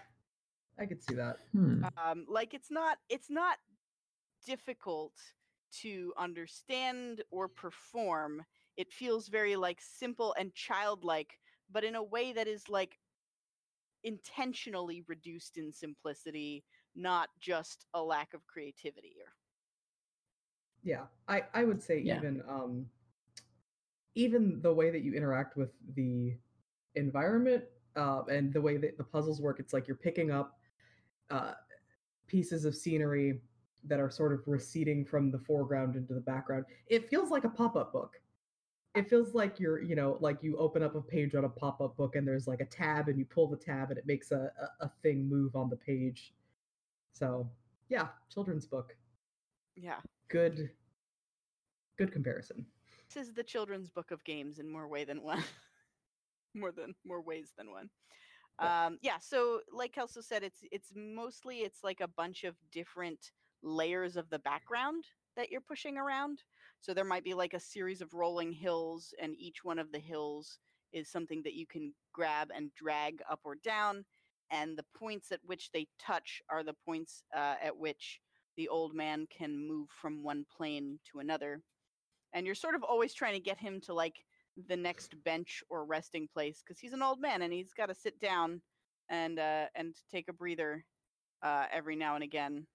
[0.79, 1.83] i could see that Hmm.
[1.97, 3.57] Um like it's not it's not
[4.45, 5.13] difficult
[5.81, 8.43] to understand or perform.
[8.77, 11.39] It feels very like simple and childlike,
[11.71, 12.99] but in a way that is like
[14.03, 16.63] intentionally reduced in simplicity,
[16.95, 19.15] not just a lack of creativity.
[19.23, 19.33] Or
[20.83, 22.17] yeah i i would say Yeah.
[22.17, 22.85] even um
[24.15, 26.35] even the way that you interact with the
[26.95, 27.63] environment
[27.95, 30.56] uh, and the way that the puzzles work it's like you're picking up
[31.29, 31.53] uh
[32.27, 33.41] pieces of scenery
[33.85, 36.65] that are sort of receding from the foreground into the background.
[36.87, 38.19] It feels like a pop-up book.
[38.95, 41.95] It feels like you're you know like you open up a page on a pop-up
[41.95, 44.51] book and there's like a tab and you pull the tab and it makes a,
[44.81, 46.33] a, a thing move on the page.
[47.13, 47.49] So
[47.89, 48.95] yeah children's book.
[49.75, 50.71] Yeah, good
[51.97, 52.65] good comparison.
[53.13, 55.43] This is the children's book of games in more way than one.
[56.55, 57.89] more than more ways than one.
[58.59, 63.31] Um, yeah, so like Kelso said, it's it's mostly it's like a bunch of different
[63.61, 65.03] layers of the background
[65.35, 66.43] that you're pushing around.
[66.81, 69.99] So there might be like a series of rolling hills, and each one of the
[69.99, 70.59] hills
[70.93, 74.05] is something that you can grab and drag up or down.
[74.49, 78.21] And the points at which they touch are the points uh, at which
[78.55, 81.61] the old man can move from one plane to another.
[82.33, 84.15] And you're sort of always trying to get him to like
[84.67, 87.95] the next bench or resting place because he's an old man and he's got to
[87.95, 88.61] sit down
[89.09, 90.83] and uh, and take a breather
[91.43, 92.65] uh, every now and again.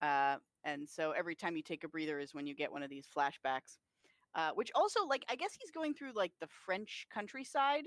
[0.00, 2.90] Uh, and so every time you take a breather is when you get one of
[2.90, 3.78] these flashbacks.
[4.34, 7.84] Uh, which also, like, I guess he's going through like the French countryside,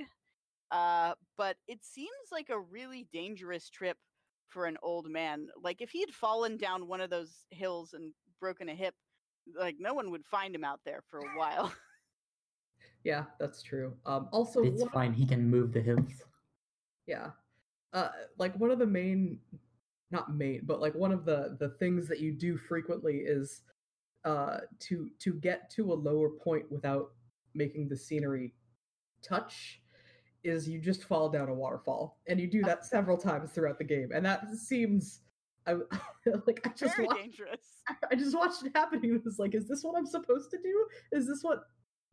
[0.69, 3.97] uh, but it seems like a really dangerous trip
[4.47, 5.47] for an old man.
[5.59, 8.93] Like, if he had fallen down one of those hills and broken a hip,
[9.57, 11.73] like no one would find him out there for a while.
[13.05, 15.13] Yeah that's true um also it's one- fine.
[15.13, 16.11] He can move the hills.
[17.07, 17.29] yeah
[17.93, 19.39] uh like one of the main
[20.11, 23.61] not main but like one of the the things that you do frequently is
[24.25, 27.11] uh to to get to a lower point without
[27.53, 28.53] making the scenery
[29.21, 29.81] touch
[30.43, 33.83] is you just fall down a waterfall and you do that several times throughout the
[33.83, 35.21] game and that seems
[35.67, 35.73] I
[36.47, 37.81] like I just Very wa- dangerous.
[38.11, 40.87] I just watched it happening and was like, is this what I'm supposed to do?
[41.11, 41.63] Is this what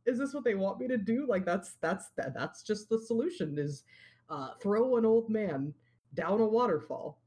[0.07, 1.26] is this what they want me to do?
[1.28, 3.84] Like that's that's that, that's just the solution is
[4.28, 5.74] uh throw an old man
[6.14, 7.20] down a waterfall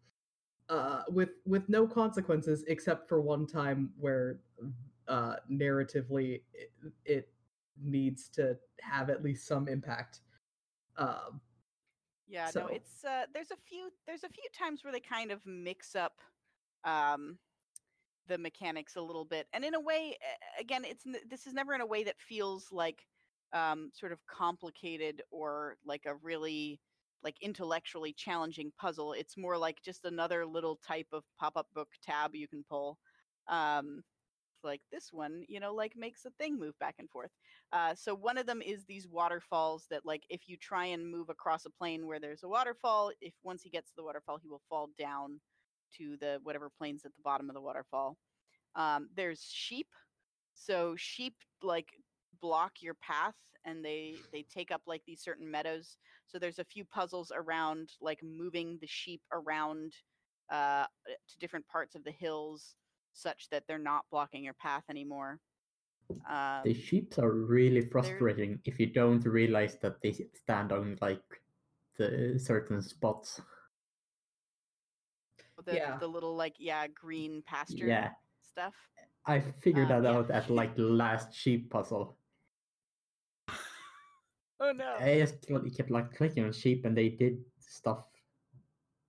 [0.69, 4.39] uh with with no consequences except for one time where
[5.07, 6.71] uh narratively it,
[7.05, 7.29] it
[7.81, 10.21] needs to have at least some impact.
[10.97, 11.41] Um
[12.27, 15.31] Yeah, So- no, it's uh there's a few there's a few times where they kind
[15.31, 16.19] of mix up
[16.83, 17.37] um
[18.27, 19.47] the mechanics a little bit.
[19.53, 20.17] And in a way
[20.59, 23.05] again, it's this is never in a way that feels like
[23.53, 26.79] um sort of complicated or like a really
[27.23, 29.13] like intellectually challenging puzzle.
[29.13, 32.99] It's more like just another little type of pop-up book tab you can pull.
[33.47, 34.03] Um,
[34.63, 37.31] like this one, you know, like makes a thing move back and forth.
[37.71, 41.29] Uh, so one of them is these waterfalls that, like, if you try and move
[41.29, 44.49] across a plane where there's a waterfall, if once he gets to the waterfall, he
[44.49, 45.39] will fall down
[45.97, 48.17] to the whatever plains at the bottom of the waterfall.
[48.75, 49.87] Um, there's sheep.
[50.53, 51.89] So sheep like
[52.41, 56.65] block your path and they they take up like these certain meadows so there's a
[56.65, 59.93] few puzzles around like moving the sheep around
[60.51, 62.75] uh to different parts of the hills
[63.13, 65.39] such that they're not blocking your path anymore
[66.29, 71.23] um, The sheep are really frustrating if you don't realize that they stand on like
[71.97, 73.41] the certain spots.
[75.65, 75.97] The, Yeah.
[75.99, 78.75] the little like yeah green pasture Yeah, stuff
[79.25, 80.17] I figured Um, that yeah.
[80.17, 82.17] out at like the last sheep puzzle.
[84.59, 85.45] oh no I just
[85.75, 88.05] kept like clicking on sheep and they did stuff.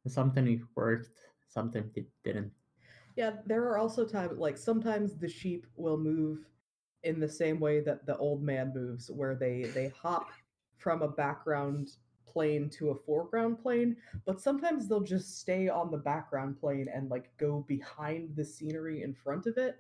[0.07, 2.53] Something it worked, something it didn't.
[3.17, 6.47] Yeah, there are also times like sometimes the sheep will move
[7.03, 10.31] in the same way that the old man moves, where they they hop
[10.77, 11.97] from a background
[12.27, 17.11] plane to a foreground plane, but sometimes they'll just stay on the background plane and
[17.11, 19.79] like go behind the scenery in front of it.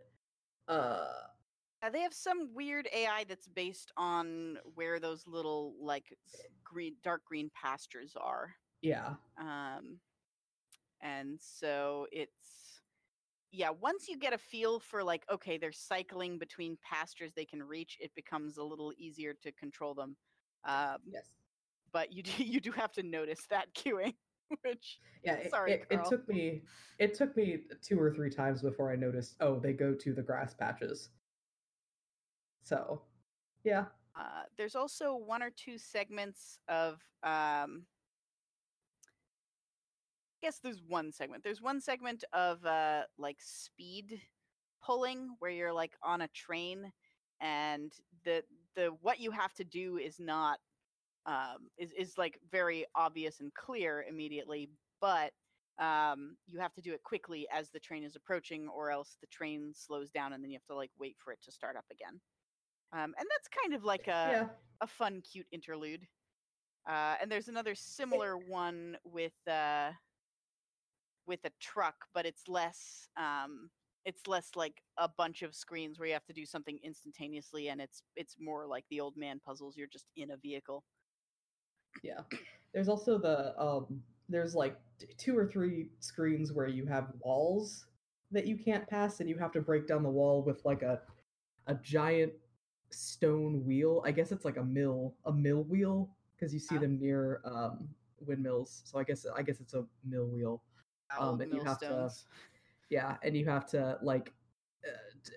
[0.68, 1.28] Uh
[1.82, 6.16] Uh, they have some weird AI that's based on where those little like
[6.64, 8.56] green, dark green pastures are.
[8.82, 9.14] yeah.
[9.38, 10.00] Um,
[11.00, 12.80] and so it's
[13.52, 13.70] yeah.
[13.70, 17.96] Once you get a feel for like, okay, they're cycling between pastures they can reach,
[18.00, 20.16] it becomes a little easier to control them.
[20.64, 21.28] Um, Yes.
[21.92, 24.14] But you do you do have to notice that queuing,
[24.62, 26.10] which Yeah, it, Sorry, it, it Carl.
[26.10, 26.62] took me
[26.98, 30.22] it took me two or three times before I noticed, oh, they go to the
[30.22, 31.10] grass patches.
[32.62, 33.02] So,
[33.64, 33.84] yeah.
[34.18, 37.84] Uh, there's also one or two segments of um,
[40.36, 41.42] I guess there's one segment.
[41.42, 44.20] There's one segment of uh, like speed
[44.82, 46.92] pulling where you're like on a train
[47.40, 47.92] and
[48.24, 48.42] the
[48.74, 50.58] the what you have to do is not
[51.26, 54.70] um, is is like very obvious and clear immediately,
[55.00, 55.32] but
[55.78, 59.26] um, you have to do it quickly as the train is approaching, or else the
[59.26, 61.84] train slows down and then you have to like wait for it to start up
[61.90, 62.20] again.
[62.92, 64.46] Um, and that's kind of like a yeah.
[64.80, 66.06] a fun, cute interlude.
[66.88, 69.90] Uh, and there's another similar one with uh,
[71.26, 73.68] with a truck, but it's less um,
[74.04, 77.80] it's less like a bunch of screens where you have to do something instantaneously, and
[77.80, 79.76] it's it's more like the old man puzzles.
[79.76, 80.84] You're just in a vehicle.
[82.02, 82.20] Yeah.
[82.72, 84.76] There's also the um there's like
[85.18, 87.86] two or three screens where you have walls
[88.32, 91.00] that you can't pass and you have to break down the wall with like a
[91.68, 92.32] a giant
[92.90, 94.02] stone wheel.
[94.04, 96.80] I guess it's like a mill, a mill wheel because you see Ah.
[96.80, 97.88] them near um
[98.20, 98.82] windmills.
[98.84, 100.62] So I guess I guess it's a mill wheel.
[101.18, 101.86] Um, and you have to-
[102.90, 104.32] Yeah, and you have to like
[104.86, 104.90] uh,
[105.24, 105.32] d-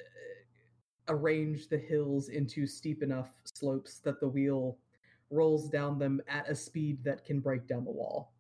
[1.07, 4.77] arrange the hills into steep enough slopes that the wheel
[5.29, 8.33] rolls down them at a speed that can break down the wall.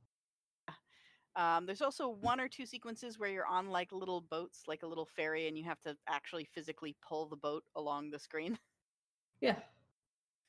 [1.35, 4.87] Um, there's also one or two sequences where you're on like little boats, like a
[4.87, 8.57] little ferry, and you have to actually physically pull the boat along the screen.
[9.41, 9.55] Yeah.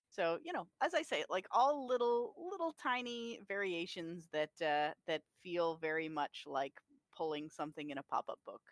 [0.09, 5.23] So you know, as I say, like all little little tiny variations that uh, that
[5.45, 6.73] feel very much like
[7.17, 8.63] pulling something in a pop up book.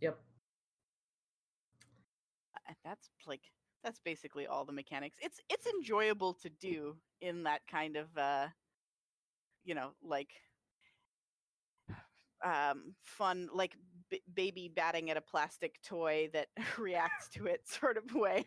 [0.00, 0.18] Yep.
[2.66, 3.42] And that's like
[3.82, 5.18] that's basically all the mechanics.
[5.22, 8.48] It's it's enjoyable to do in that kind of uh,
[9.64, 10.30] you know like
[12.44, 13.76] um fun like
[14.10, 18.44] b- baby batting at a plastic toy that reacts to it sort of way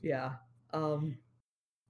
[0.00, 0.32] Yeah.
[0.72, 1.18] Um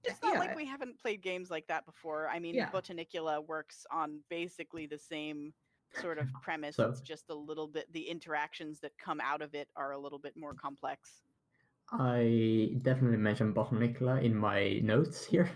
[0.03, 2.27] It's not yeah, like we haven't played games like that before.
[2.27, 2.69] I mean, Yeah.
[2.71, 5.53] Botanicula works on basically the same
[6.01, 6.75] sort of premise.
[6.75, 9.97] So- It's just a little bit the interactions that come out of it are a
[9.97, 11.21] little bit more complex.
[11.91, 15.49] I definitely mentioned Botanicula in my notes here,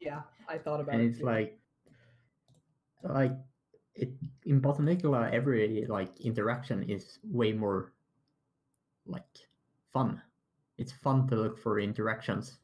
[0.00, 1.06] yeah, I thought about and it.
[1.08, 1.26] it's too.
[1.26, 1.58] like,
[3.02, 3.32] like
[3.94, 4.10] it
[4.44, 7.92] in Botanicula, every like interaction is way more
[9.06, 9.24] like
[9.92, 10.20] fun.
[10.78, 12.58] It's fun to look for interactions.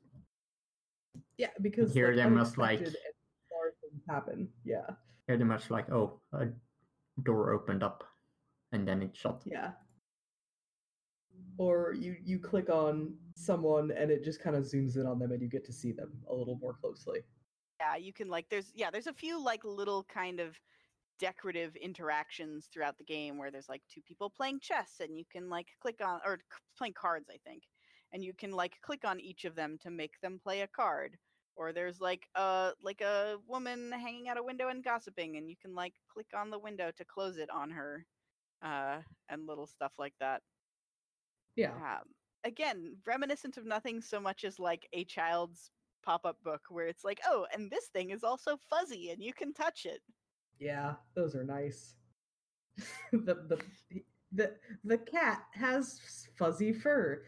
[1.38, 3.14] yeah, because here like, they must, like- unexpected and
[3.48, 4.48] bizarre things happen.
[4.64, 4.94] Yeah.
[5.28, 6.48] Very much like, oh, a
[7.22, 8.04] door opened up,
[8.72, 9.40] and then it shut.
[9.46, 9.70] Yeah.
[11.58, 15.32] Or you you click on someone and it just kind of zooms in on them
[15.32, 17.20] and you get to see them a little more closely.
[17.80, 20.56] Yeah, you can like there's yeah, there's a few like little kind of
[21.18, 25.48] decorative interactions throughout the game where there's like two people playing chess and you can
[25.48, 26.38] like click on or
[26.76, 27.62] playing cards, I think.
[28.12, 31.16] And you can like click on each of them to make them play a card.
[31.56, 35.56] or there's like a like a woman hanging out a window and gossiping and you
[35.60, 38.06] can like click on the window to close it on her
[38.62, 38.98] uh
[39.28, 40.42] and little stuff like that
[41.56, 41.72] Yeah.
[41.72, 42.04] um,
[42.44, 45.70] again reminiscent of nothing so much as like a child's
[46.04, 49.52] pop-up book where it's like oh and this thing is also fuzzy and you can
[49.52, 50.00] touch it
[50.58, 51.94] Yeah, those are nice.
[53.12, 53.58] the the
[54.32, 56.00] the the cat has
[56.38, 57.22] fuzzy fur.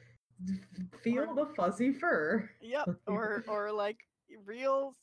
[1.03, 2.49] Feel Or- the fuzzy fur.
[2.63, 3.99] yep or or like
[4.45, 4.95] real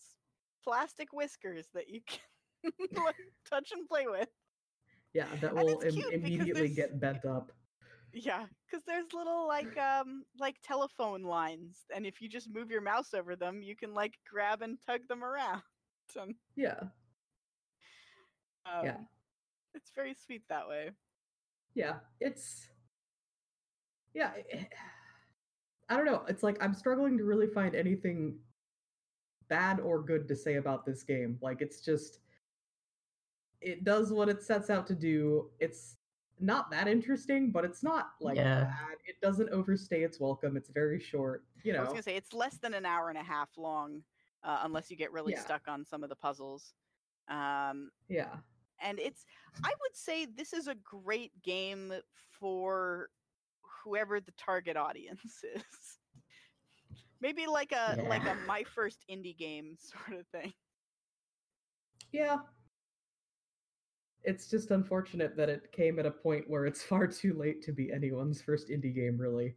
[0.64, 2.72] plastic whiskers that you can
[3.06, 3.16] like
[3.50, 4.30] touch and play with
[5.14, 7.52] Yeah, that will im- immediately get bent up.
[8.14, 12.82] Yeah, because there's little like um like telephone lines, and if you just move your
[12.82, 15.62] mouse over them, you can like grab and tug them around.
[16.20, 16.78] And, Yeah,
[18.66, 18.98] um, Yeah.
[19.74, 20.92] it's very sweet that way.
[21.74, 22.68] yeah, it's
[24.14, 24.32] yeah.
[24.54, 24.70] i-
[25.90, 26.24] I don't know.
[26.28, 28.40] It's like I'm struggling to really find anything
[29.50, 31.38] bad or good to say about this game.
[31.42, 32.20] Like it's just
[33.62, 35.50] it does what it sets out to do.
[35.60, 35.96] It's
[36.42, 38.66] not that interesting, but it's not like Yeah.
[38.66, 38.98] bad.
[39.06, 40.58] It doesn't overstay its welcome.
[40.58, 41.46] It's very short.
[41.64, 44.04] You know, I was gonna say it's less than an hour and a half long,
[44.44, 45.40] uh, unless you get really Yeah.
[45.40, 46.74] stuck on some of the puzzles.
[47.28, 48.40] Um, Yeah.
[48.80, 49.26] and it's
[49.64, 51.94] I would say this is a great game
[52.40, 53.10] for
[53.84, 56.00] whoever the target audience is.
[57.20, 60.54] Maybe like a like a my first indie game sort of thing.
[62.12, 62.38] Yeah.
[64.24, 67.72] It's just unfortunate that it came at a point where it's far too late to
[67.72, 69.56] be anyone's first indie game, really.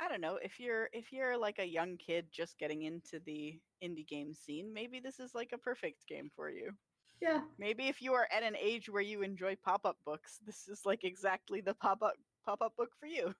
[0.00, 3.60] I don't know if you're if you're like a young kid just getting into the
[3.82, 6.72] indie game scene, maybe this is like a perfect game for you.
[7.20, 7.42] Yeah.
[7.56, 11.04] Maybe if you are at an age where you enjoy pop-up books, this is like
[11.04, 12.14] exactly the pop-up
[12.44, 13.32] pop-up book for you.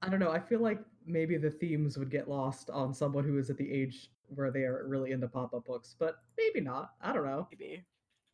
[0.00, 0.30] I don't know.
[0.30, 3.70] I feel like maybe the themes would get lost on someone who is at the
[3.70, 6.92] age where they are really into pop up books, but maybe not.
[7.00, 7.46] I don't know.
[7.52, 7.84] Maybe.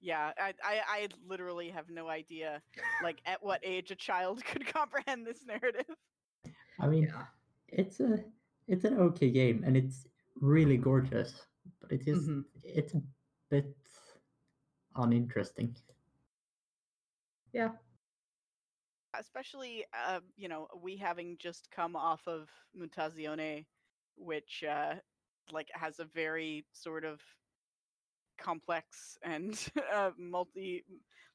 [0.00, 2.62] Yeah, I, I I literally have no idea
[3.02, 5.96] like at what age a child could comprehend this narrative.
[6.78, 7.26] I mean, Yeah.
[7.68, 8.24] it's a
[8.66, 10.06] it's an okay game and it's
[10.40, 11.46] really gorgeous,
[11.80, 12.44] but it is Mhm.
[12.64, 13.02] it's a
[13.50, 13.76] bit
[14.96, 15.76] uninteresting.
[17.52, 17.70] Yeah.
[19.18, 23.66] especially uh, you know we having just come off of Mutazione,
[24.16, 24.94] which uh,
[25.50, 27.20] like has a very sort of
[28.38, 30.84] complex and uh, multi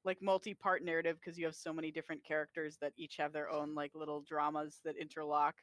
[0.05, 3.73] like multi-part narrative because you have so many different characters that each have their own
[3.73, 5.55] like little dramas that interlock.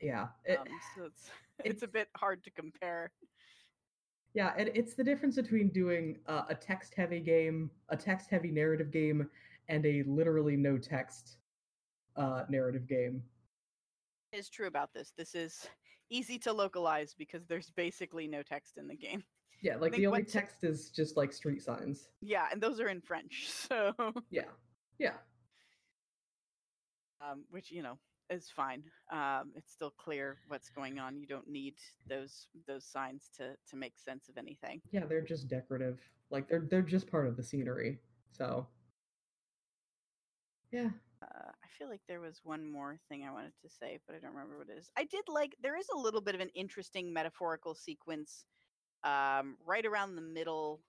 [0.00, 0.28] Yeah.
[0.44, 1.30] It, Um, so it's
[1.64, 3.12] it's a bit hard to compare.
[4.34, 9.30] Yeah, and it's the difference between doing uh, a text-heavy game, a text-heavy narrative game,
[9.68, 11.36] and a literally no text
[12.16, 13.22] uh, narrative game.
[14.32, 15.12] Is true about this.
[15.16, 15.68] This is
[16.10, 19.22] easy to localize because there's basically no text in the game.
[19.62, 22.08] Yeah, like the only text is just like street signs.
[22.20, 23.48] Yeah, and those are in French.
[23.68, 23.92] So
[24.30, 24.42] Yeah,
[24.98, 25.14] yeah,
[27.20, 27.98] um, which you know
[28.30, 28.82] is fine.
[29.12, 31.16] Um, it's still clear what's going on.
[31.18, 31.74] You don't need
[32.08, 34.80] those those signs to to make sense of anything.
[34.92, 35.04] yeah.
[35.06, 35.98] They're just decorative.
[36.30, 37.98] Like they're they're just part of the scenery.
[38.32, 38.66] So,
[40.72, 40.90] yeah,
[41.22, 44.18] Uh, I feel like there was one more thing I wanted to say, but I
[44.18, 44.90] don't remember what it is.
[44.96, 48.44] I did like there is a little bit of an interesting metaphorical sequence
[49.04, 50.80] um, right around the middle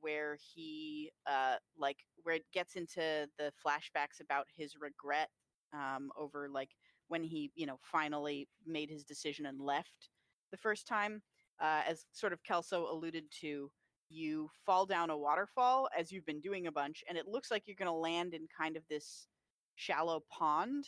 [0.00, 5.28] where he uh, like where it gets into the flashbacks about his regret
[5.72, 6.70] um, over like
[7.08, 10.10] when he you know finally made his decision and left
[10.50, 11.22] the first time.
[11.60, 13.70] Uh, as sort of Kelso alluded to,
[14.08, 17.64] you fall down a waterfall as you've been doing a bunch, and it looks like
[17.66, 19.28] you're going to land in kind of this
[19.76, 20.86] shallow pond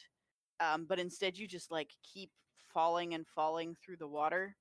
[0.60, 2.30] um, but instead you just like keep
[2.72, 4.56] falling and falling through the water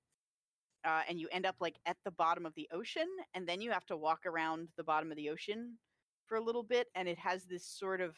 [0.85, 3.71] uh, and you end up like at the bottom of the ocean and then you
[3.71, 5.77] have to walk around the bottom of the ocean
[6.25, 8.15] for a little bit and it has this sort of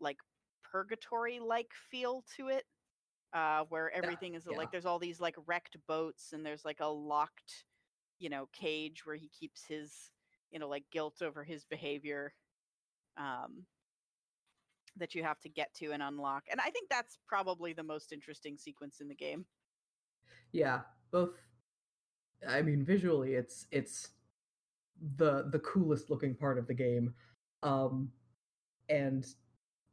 [0.00, 0.18] like
[0.62, 2.64] purgatory like feel to it
[3.32, 4.56] uh, where everything is yeah.
[4.56, 7.64] like there's all these like wrecked boats and there's like a locked
[8.18, 10.10] you know cage where he keeps his
[10.50, 12.32] you know like guilt over his behavior
[13.16, 13.64] um
[14.96, 16.44] that you have to get to and unlock.
[16.50, 19.44] And I think that's probably the most interesting sequence in the game.
[20.52, 20.80] yeah.
[21.10, 21.34] Both.
[22.48, 24.10] I mean, visually, it's it's
[25.16, 27.14] the the coolest looking part of the game,
[27.62, 28.10] um,
[28.88, 29.26] and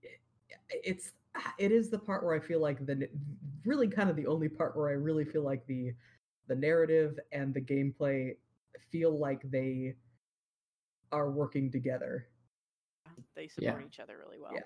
[0.04, 0.10] i-
[0.84, 1.12] it's
[1.58, 3.10] it is the part where I feel like the
[3.66, 5.94] really kind of the only part where I really feel like the
[6.48, 8.36] the narrative and the gameplay
[8.92, 9.96] feel like they
[11.12, 12.28] are working together.
[13.36, 13.88] They support Yeah.
[13.88, 14.52] each other really well.
[14.54, 14.62] Yeah.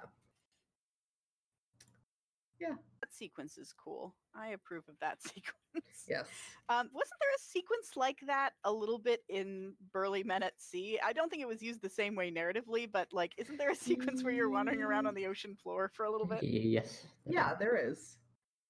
[2.59, 2.75] Yeah.
[3.05, 4.15] That sequence is cool.
[4.35, 6.05] I approve of that sequence.
[6.07, 6.25] Yes.
[6.69, 10.99] Um, wasn't there a sequence like that a little bit in Burly Men at Sea?
[11.05, 13.75] I don't think it was used the same way narratively, but like, isn't there a
[13.75, 16.41] sequence where you're wandering around on the ocean floor for a little bit?
[16.41, 17.05] Yes.
[17.27, 18.17] Yeah, there is.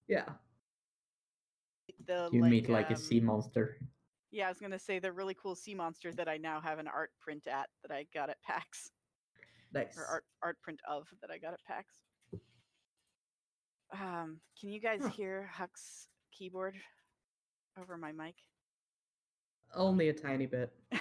[0.07, 0.25] Yeah.
[2.05, 3.77] The You meet like a um, sea monster.
[4.31, 6.89] Yeah, I was gonna say the really cool sea monster that I now have an
[6.89, 8.91] art print at that I got at PAX
[9.73, 9.97] Nice.
[9.97, 11.93] or art art print of that I got at PAX.
[13.91, 16.75] Um, can you guys hear Huck's keyboard
[17.79, 18.35] over my mic?
[19.73, 20.73] Only a tiny bit.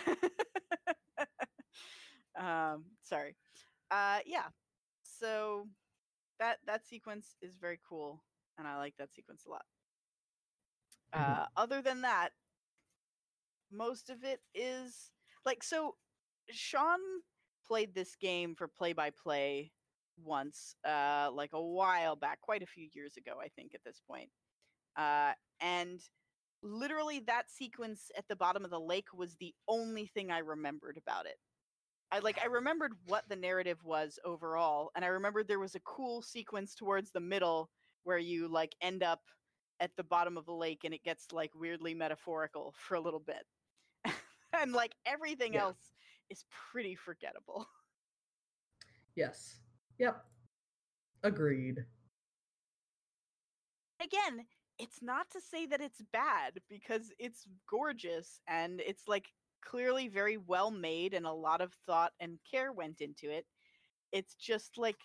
[2.39, 3.37] um, sorry.
[3.91, 4.47] Uh, yeah.
[5.03, 5.69] So
[6.39, 8.23] that that sequence is very cool,
[8.59, 9.65] and I like that sequence a lot.
[11.15, 11.39] Mhm.
[11.43, 12.31] Uh, other than that,
[13.71, 15.11] most of it is
[15.45, 15.97] like so.
[16.51, 16.99] Sean
[17.67, 19.73] played this game for play by play
[20.23, 24.01] once, uh, like a while back, quite a few years ago, I think, at this
[24.07, 24.31] point.
[24.97, 26.01] Uh, and
[26.63, 30.97] literally, that sequence at the bottom of the lake was the only thing I remembered
[30.97, 31.37] about it.
[32.13, 35.81] I like I remembered what the narrative was overall, and I remembered there was a
[35.81, 37.71] cool sequence towards the middle
[38.05, 39.23] where you like end up
[39.81, 43.21] at the bottom of the lake and it gets like weirdly metaphorical for a little
[43.21, 43.45] bit.
[44.61, 45.63] and like everything Yeah.
[45.63, 45.91] else
[46.31, 47.67] is pretty forgettable.
[49.17, 49.64] Yes.
[49.99, 50.25] Yep.
[51.23, 51.85] Agreed.
[54.03, 54.47] Again,
[54.79, 59.29] it's not to say that it's bad because it's gorgeous and it's like
[59.65, 63.47] clearly very well made and a lot of thought and care went into it.
[64.13, 64.99] It's just like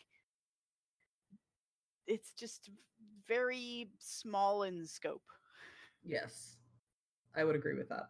[2.07, 2.69] it's just
[3.27, 5.21] very small in scope.
[6.03, 6.57] Yes.
[7.35, 8.09] I would agree with that.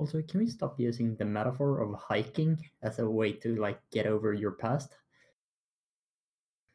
[0.00, 4.06] Also, can we stop using the metaphor of hiking as a way to like get
[4.06, 4.96] over your past?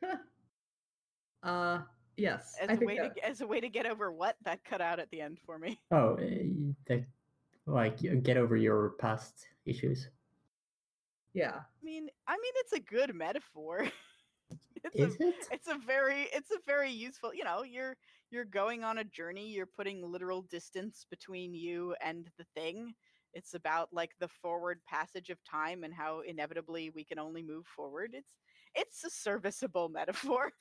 [1.44, 1.80] uh
[2.18, 2.56] yes.
[2.62, 4.64] As I a think way that- to as a way to get over what that
[4.64, 5.80] cut out at the end for me.
[5.90, 6.44] Oh, eh,
[6.86, 7.04] the,
[7.66, 10.08] like get over your past issues.
[11.34, 11.56] yeah.
[11.62, 13.88] I mean, I mean it's a good metaphor.
[14.84, 15.48] it's Is a it?
[15.52, 17.96] it's a very it's a very useful you know you're
[18.30, 22.94] you're going on a journey you're putting literal distance between you and the thing
[23.36, 27.68] it's about like the forward passage of time and how inevitably we can only move
[27.68, 28.34] forward it's
[28.74, 30.52] it's a serviceable metaphor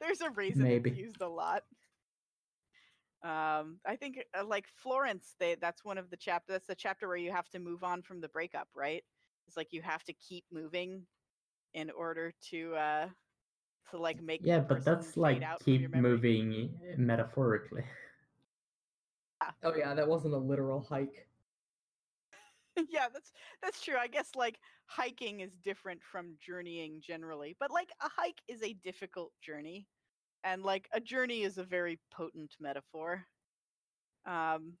[0.00, 0.90] there's a reason Maybe.
[0.90, 1.62] it's used a lot
[3.22, 7.08] um i think uh, like florence they that's one of the chapter that's the chapter
[7.08, 9.02] where you have to move on from the breakup right
[9.46, 11.02] it's like you have to keep moving
[11.72, 13.06] in order to uh
[13.90, 17.84] to like make Yeah, but that's like out from your keep moving eh, metaphorically.
[19.62, 21.26] Oh yeah, that wasn't a literal hike.
[22.90, 23.32] yeah that's
[23.62, 28.40] that's true i guess like hiking is different from journeying generally but like a hike
[28.48, 29.86] is a difficult journey
[30.44, 33.24] and like a journey is a very potent metaphor
[34.26, 34.74] um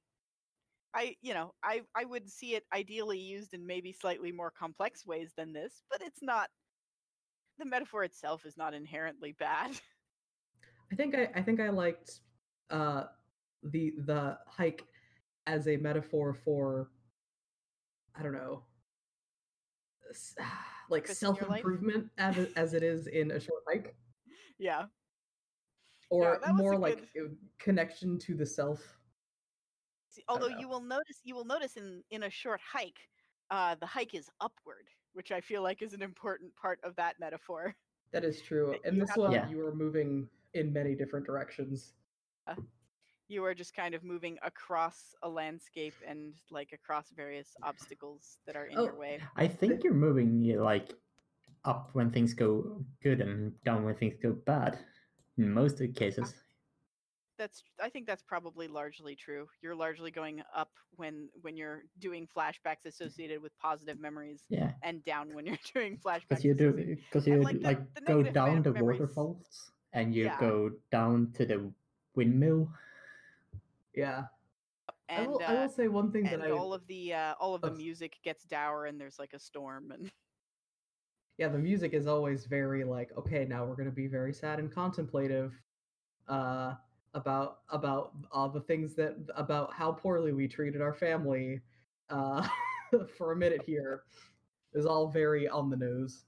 [0.94, 5.06] i you know i i would see it ideally used in maybe slightly more complex
[5.06, 6.48] ways than this but it's not
[7.58, 9.70] the metaphor itself is not inherently bad
[10.92, 12.20] I think I, I think I liked
[12.70, 13.04] uh
[13.72, 14.84] the the hike
[15.46, 16.90] as a metaphor for
[18.18, 18.62] I don't know
[20.90, 21.58] like Purpose in your self life?
[21.58, 23.94] improvement as it- as it is in a short hike
[24.58, 24.84] yeah
[26.10, 28.80] or that was a more like good- uh, connection to the self.
[30.10, 33.00] See, although you will notice you will notice in in a short hike
[33.50, 37.16] uh the hike is upward which i feel like is an important part of that
[37.20, 37.74] metaphor
[38.12, 38.76] That is true.
[38.82, 39.48] that In this have- one, Yeah.
[39.48, 41.92] you are moving in many different directions.
[43.28, 48.56] You are just kind of moving across a landscape and like across various obstacles that
[48.56, 50.92] are in your Oh, way I think you're moving like
[51.64, 54.78] up when things go good and down when things go bad.
[55.38, 56.32] In most of the cases.
[57.38, 60.70] that's i think that's probably largely true you're largely going up
[61.00, 64.70] when when you're doing flashbacks associated with positive memories Yeah.
[64.82, 68.06] and down when you're doing flashbacks Because you do because you like, like, the- the
[68.12, 70.40] go down the memories- waterfalls and you Yeah.
[70.40, 70.54] go
[70.90, 71.58] down to the
[72.16, 72.62] windmill.
[73.96, 74.24] Yeah.
[75.08, 77.34] I and will, I uh, will say one thing that I all of the uh,
[77.40, 80.10] all of the music gets dour and there's like a storm and
[81.38, 84.72] yeah, the music is always very like, okay, now we're gonna be very sad and
[84.72, 85.60] contemplative,
[86.28, 86.74] uh,
[87.14, 91.60] about about all the things that about how poorly we treated our family,
[92.10, 92.46] uh,
[93.16, 94.04] for a minute here,
[94.74, 96.25] is all very on the nose.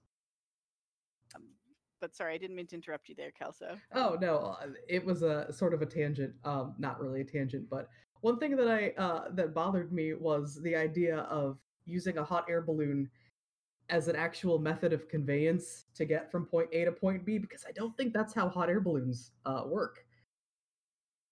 [2.00, 5.22] But sorry i didn't mean to interrupt you there kelso Oh no, uh, it was
[5.22, 6.34] a sort of a tangent.
[6.44, 7.88] Um, not really a tangent, but
[8.20, 12.44] one thing that I uh that bothered me was the idea of using a hot
[12.48, 13.08] air balloon
[13.88, 17.64] as an actual method of conveyance to get from point A to point B because
[17.66, 20.04] I don't think that's how hot air balloons uh, work.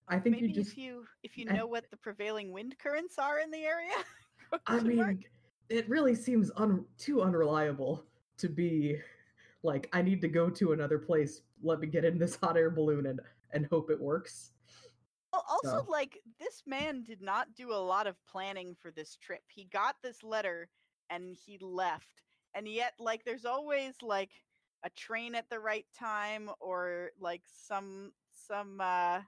[0.09, 2.77] I think Maybe you just if you if you I- know what the prevailing wind
[2.79, 3.97] currents are in the area.
[4.67, 5.25] I mean,
[5.69, 8.05] it really seems un- too unreliable
[8.39, 8.99] to be
[9.67, 11.43] like I need to go to another place.
[11.63, 13.21] Let me get in this hot air balloon and
[13.53, 14.53] and hope it works.
[15.35, 19.17] Al- also, So- like this man did not do a lot of planning for this
[19.17, 19.43] trip.
[19.49, 20.71] He got this letter
[21.11, 22.23] and he left,
[22.55, 24.31] and yet, like, there's always like
[24.85, 29.21] a train at the right time, or like some some uh,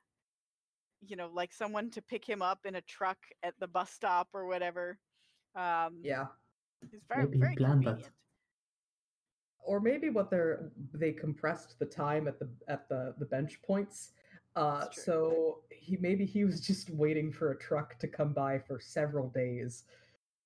[1.00, 4.28] you know, like someone to pick him up in a truck at the bus stop
[4.32, 4.98] or whatever.
[5.54, 6.26] Um, Yeah.
[6.92, 8.10] it's very Maybe very planned that.
[9.64, 14.12] Or maybe what they're they compressed the time at the at the the bench points
[14.56, 18.80] uh so he maybe he was just waiting for a truck to come by for
[18.80, 19.84] several days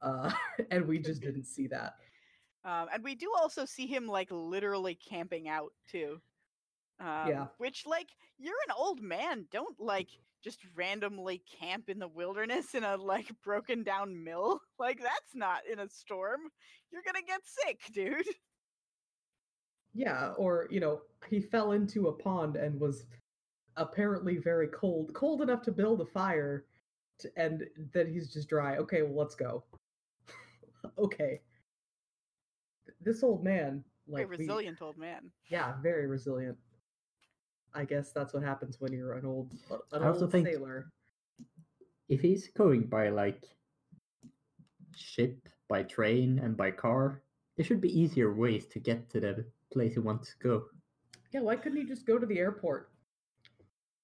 [0.03, 0.31] uh
[0.71, 1.97] and we just didn't see that
[2.65, 6.21] Um, and we do also see him like literally camping out too.
[7.01, 7.47] Um, Yeah.
[7.59, 8.09] Which, like,
[8.39, 9.47] you're an old man.
[9.51, 10.11] Don't like
[10.45, 14.61] just randomly camp in the wilderness in a like broken down mill.
[14.79, 16.41] Like, that's not in a storm.
[16.93, 18.27] You're gonna get sick, dude.
[19.95, 23.05] Yeah or you know he fell into a pond and was
[23.76, 26.64] apparently very cold cold enough to build a fire
[27.18, 29.62] to, and then he's just dry okay well let's go
[30.99, 31.40] okay
[33.05, 35.30] this old man Very like we- resilient old man.
[35.49, 36.57] Yeah, very resilient.
[37.74, 39.53] I guess that's what happens when you're an old
[39.93, 40.90] an I also old think- sailor.
[42.09, 43.43] If he's going by like
[44.95, 47.22] ship, by train, and by car,
[47.57, 50.64] there should be easier ways to get to the place he wants to go.
[51.33, 52.91] Yeah, why couldn't he just go to the airport?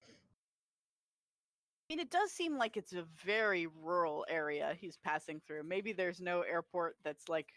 [0.05, 5.63] I mean, it does seem like it's a very rural area he's passing through.
[5.63, 7.49] Maybe there's no airport that's like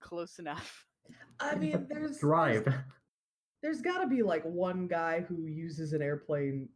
[0.00, 0.86] close enough.
[1.40, 2.64] I mean, there's Drive.
[2.64, 2.76] There's,
[3.62, 6.68] there's got to be like one guy who uses an airplane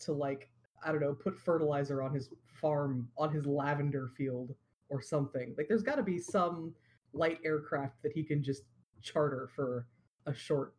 [0.00, 0.50] to like
[0.84, 4.54] I don't know, put fertilizer on his farm on his lavender field
[4.88, 5.54] or something.
[5.56, 6.74] Like there's got to be some
[7.12, 8.62] light aircraft that he can just
[9.02, 9.86] charter for
[10.26, 10.74] a short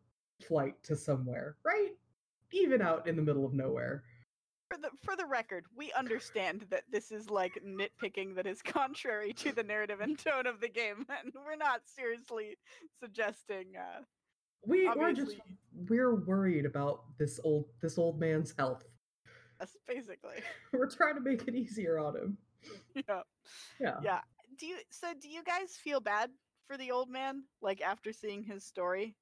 [0.46, 1.90] flight to somewhere, right?
[2.52, 4.04] Even out in the middle of nowhere.
[4.70, 9.32] For the for the record, we understand that this is like nitpicking that is contrary
[9.34, 12.56] to the narrative and tone of the game, and we're not seriously
[13.02, 13.74] suggesting.
[13.78, 14.02] Uh,
[14.66, 15.36] We we're just
[15.88, 18.84] we're worried about this old this old man's health.
[19.60, 20.36] us, basically,
[20.72, 22.38] We're trying to make it easier on him.
[22.94, 23.22] yeah,
[23.80, 23.96] Yeah.
[24.02, 24.20] yeah.
[24.58, 25.14] Do you so?
[25.20, 26.30] Do you guys feel bad
[26.66, 29.16] for the old man, like after seeing his story?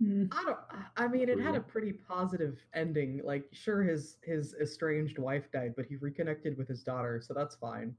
[0.00, 0.58] Hmm, I don't
[0.96, 3.22] I mean it had a pretty positive ending.
[3.24, 7.56] Like sure his his estranged wife died, but he reconnected with his daughter, so that's
[7.56, 7.96] fine.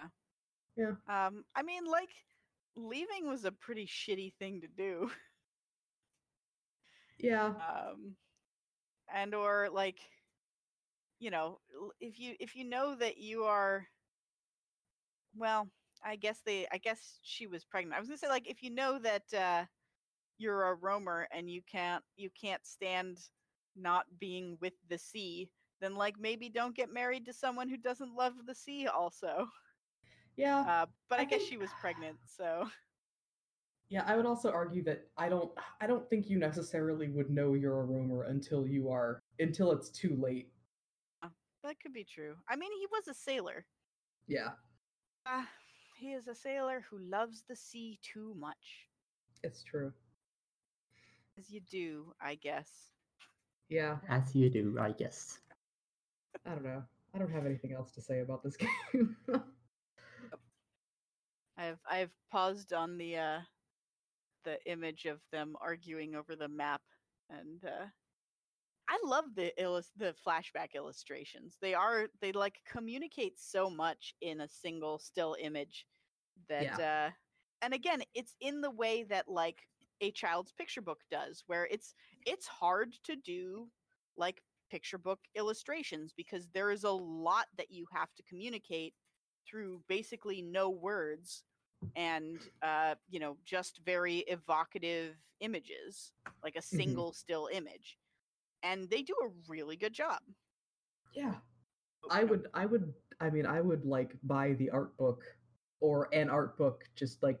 [0.00, 0.08] Yeah.
[0.76, 1.26] yeah.
[1.26, 2.10] Um, I mean, like
[2.76, 5.10] leaving was a pretty shitty thing to do.
[7.18, 7.54] Yeah.
[7.68, 8.16] um
[9.12, 9.98] and or like
[11.18, 11.60] you know
[12.00, 13.86] if you if you know that you are
[15.36, 15.68] well
[16.04, 18.70] i guess they i guess she was pregnant i was gonna say like if you
[18.70, 19.64] know that uh
[20.38, 23.18] you're a roamer and you can't you can't stand
[23.76, 28.14] not being with the sea then like maybe don't get married to someone who doesn't
[28.16, 29.46] love the sea also
[30.36, 30.60] Yeah.
[30.60, 32.68] uh but i, I guess think- she was pregnant so
[33.90, 37.54] Yeah, I would also argue that I don't I don't think you necessarily would know
[37.54, 40.52] you're a roamer until you are until it's too late.
[41.64, 43.64] that could be true i mean he was a sailor
[44.26, 44.50] Yeah,
[45.26, 45.44] uh,
[45.98, 48.86] he is a sailor who loves the sea too much
[49.42, 49.92] it's true.
[51.38, 52.90] As you do, I guess.
[53.68, 55.38] Yeah, As you do, I guess.
[56.44, 56.82] I don't know.
[57.14, 59.16] I don't have anything else to say about this game.
[61.56, 63.40] I've I've paused on the uh
[64.44, 66.82] the image of them arguing over the map
[67.30, 67.86] and uh
[68.88, 71.56] I love the illus- the flashback illustrations.
[71.60, 75.86] They are they like communicate so much in a single still image
[76.48, 77.10] that uh
[77.62, 79.67] and again, it's in the way that like
[80.00, 81.94] a child's picture book does where it's
[82.26, 83.68] it's hard to do
[84.16, 88.94] like picture book illustrations because there is a lot that you have to communicate
[89.48, 91.44] through basically no words
[91.96, 97.96] and uh, you know just very evocative images like a single still image
[98.62, 100.20] and they do a really good job.
[101.14, 101.34] Yeah.
[102.10, 105.24] I would I would I mean I would like buy the art book
[105.80, 107.40] or an art book just like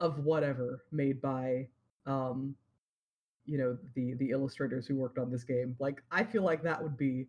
[0.00, 1.68] of whatever made by
[2.06, 2.54] um
[3.44, 5.76] you know the the illustrators who worked on this game.
[5.78, 7.26] Like I feel like that would be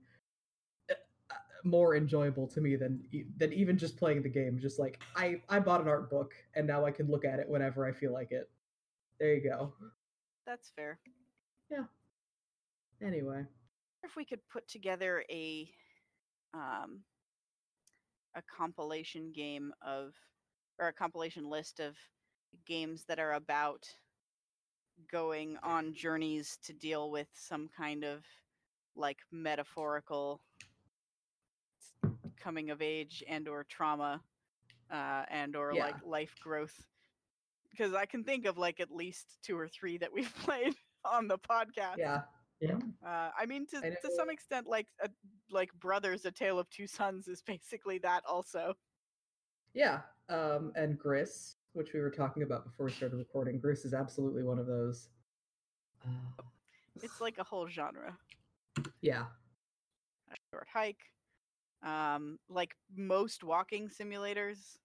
[0.89, 0.93] uh,
[1.32, 3.03] uh, more enjoyable to me than
[3.38, 4.59] than even just playing the game.
[4.59, 7.49] Just like I I bought an art book and now I can look at it
[7.49, 8.49] whenever I feel like it.
[9.19, 9.74] There you go.
[10.45, 10.99] That's fair.
[11.71, 11.86] Yeah.
[13.01, 13.45] Anyway,
[14.03, 15.69] if we could put together a
[16.53, 17.01] um
[18.36, 20.13] a compilation game of
[20.80, 21.95] or a compilation list of
[22.65, 23.86] games that are about
[25.12, 28.24] going on journeys to deal with some kind of
[28.96, 30.41] like metaphorical
[32.39, 34.22] coming of age and or trauma
[34.91, 35.86] uh and or Yeah.
[35.86, 36.86] like life growth
[37.72, 40.74] because i can think of like at least two or three that we've played
[41.06, 42.22] on the podcast yeah,
[42.60, 42.78] Yeah.
[43.06, 45.10] uh, I mean, to I to some extent, like a,
[45.52, 48.24] like Brothers: A Tale of Two Sons is basically that.
[48.26, 48.74] Also,
[49.74, 50.00] yeah.
[50.30, 54.43] Um, and Gris, which we were talking about before we started recording, Gris is absolutely
[54.43, 55.09] one of those.
[56.05, 56.43] Uh,
[57.01, 58.17] it's like a whole genre.
[59.01, 59.26] yeah,
[60.32, 61.01] A short hike,
[61.84, 64.78] um, like most walking simulators.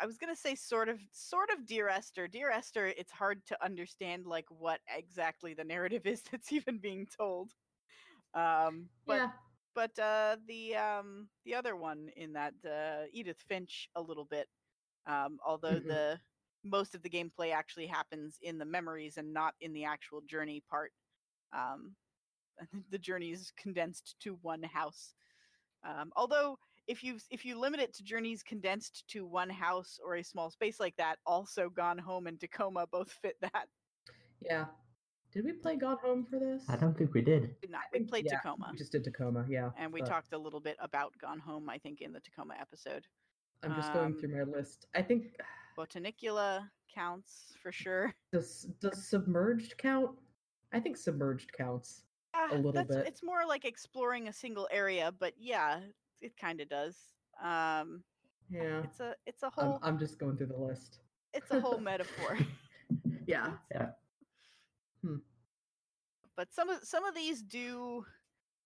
[0.00, 2.28] I was gonna say sort of, sort of Dear Esther.
[2.28, 7.06] Dear Esther, it's hard to understand like what exactly the narrative is that's even being
[7.16, 7.52] told.
[8.34, 9.30] Um, but yeah,
[9.74, 14.48] but uh, the um, the other one in that uh, Edith Finch a little bit,
[15.08, 15.86] um, although Mhm.
[15.88, 16.20] the
[16.64, 20.60] most of the gameplay actually happens in the memories and not in the actual journey
[20.60, 20.92] part.
[21.52, 21.96] Um,
[22.90, 25.14] the journey is condensed to one house.
[25.84, 30.16] Um, although if you if you limit it to journeys condensed to one house or
[30.16, 33.68] a small space like that, also Gone Home and Tacoma both fit that.
[34.40, 34.66] yeah.
[35.30, 36.64] Did we play Gone Home for this?
[36.70, 37.60] I don't think we did.
[37.60, 39.70] Did not we played yeah, Tacoma, We just did Tacoma, yeah.
[39.76, 41.68] and we but talked a little bit about Gone Home.
[41.68, 43.06] I think in the Tacoma episode.
[43.62, 44.86] I'm just going um, through my list.
[44.94, 45.36] I think
[45.76, 48.14] Botanicula counts for sure.
[48.32, 50.10] does does submerged count?
[50.72, 52.04] I think submerged counts.
[52.34, 53.06] Ah, little that's, bit.
[53.06, 55.80] It's more like exploring a single area, but yeah,
[56.20, 56.96] it kind of does.
[57.42, 58.02] Um,
[58.50, 58.82] Yeah.
[58.84, 61.00] it's a it's a I'm whole I'm just going through the list.
[61.34, 62.38] it's a whole metaphor.
[63.26, 63.52] Yeah.
[63.70, 63.88] Yeah.
[65.04, 65.16] Hmm.
[66.36, 68.04] But some of some of these do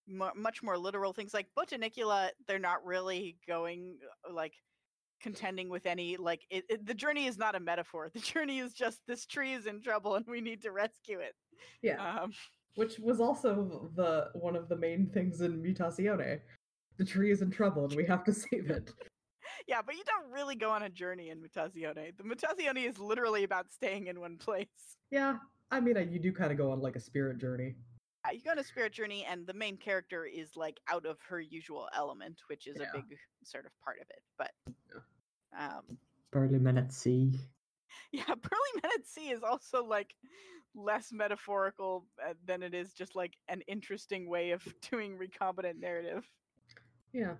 [0.07, 3.97] mu- much more literal things like botanicula they're not really going
[4.28, 4.55] uh, like
[5.23, 8.73] contending with any like it, it, the journey is not a metaphor the journey is
[8.75, 11.35] just this tree is in trouble and we need to rescue it
[11.83, 12.23] Yeah.
[12.23, 12.33] um
[12.75, 16.41] Which was also the one of the main things in Mutazione.
[16.99, 18.91] The tree is in trouble and we have to save it.
[19.68, 23.45] yeah but you don't really go on a journey in mutazione the mutazione is literally
[23.45, 25.37] about staying in one place Yeah.
[25.70, 27.75] I mean, uh, you do kind of go on like a spirit journey.
[28.27, 31.16] Uh, you go on a spirit journey and the main character is like out of
[31.29, 32.91] her usual element which is Yeah.
[32.93, 33.16] a big
[33.53, 34.51] sort of part of it but
[35.59, 35.99] um
[36.31, 37.39] Burly Men at Sea.
[38.11, 40.15] Yeah, Burly Men at Sea is also like
[40.75, 46.25] less metaphorical uh, than it is just like an interesting way of doing recombinant narrative.
[47.13, 47.35] Yeah.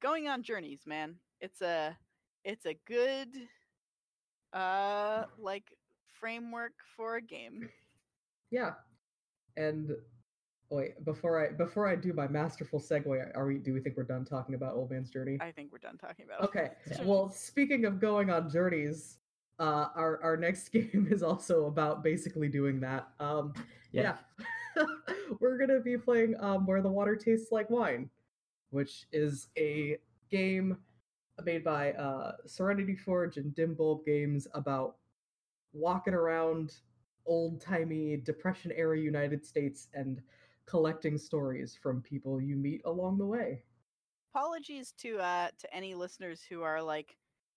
[0.00, 1.16] Going on journeys, man.
[1.40, 1.96] It's a
[2.44, 3.28] it's a good
[4.52, 5.76] uh like
[6.12, 7.68] framework for a game.
[8.50, 8.74] Yeah.
[9.56, 9.90] And
[10.70, 14.04] wait, before I before I do my masterful segue, are we do we think we're
[14.04, 15.38] done talking about Old Man's Journey?
[15.40, 16.70] I think we're done talking about Okay.
[16.96, 17.06] Sure.
[17.06, 19.18] Well, speaking of going on journeys,
[19.58, 23.08] uh our our next game is also about basically doing that.
[23.20, 23.52] Um
[23.92, 24.16] yeah.
[25.40, 28.10] We're going to be playing um Where the Water Tastes Like Wine,
[28.70, 29.96] which is a
[30.30, 30.76] game
[31.44, 34.96] made by uh Serenity Forge and Dim Bulb Games about
[35.72, 36.74] walking around
[37.26, 40.22] old-timey depression era United States and
[40.66, 43.62] collecting stories from people you meet along the way.
[44.34, 47.16] apologies to uh to any listeners who are like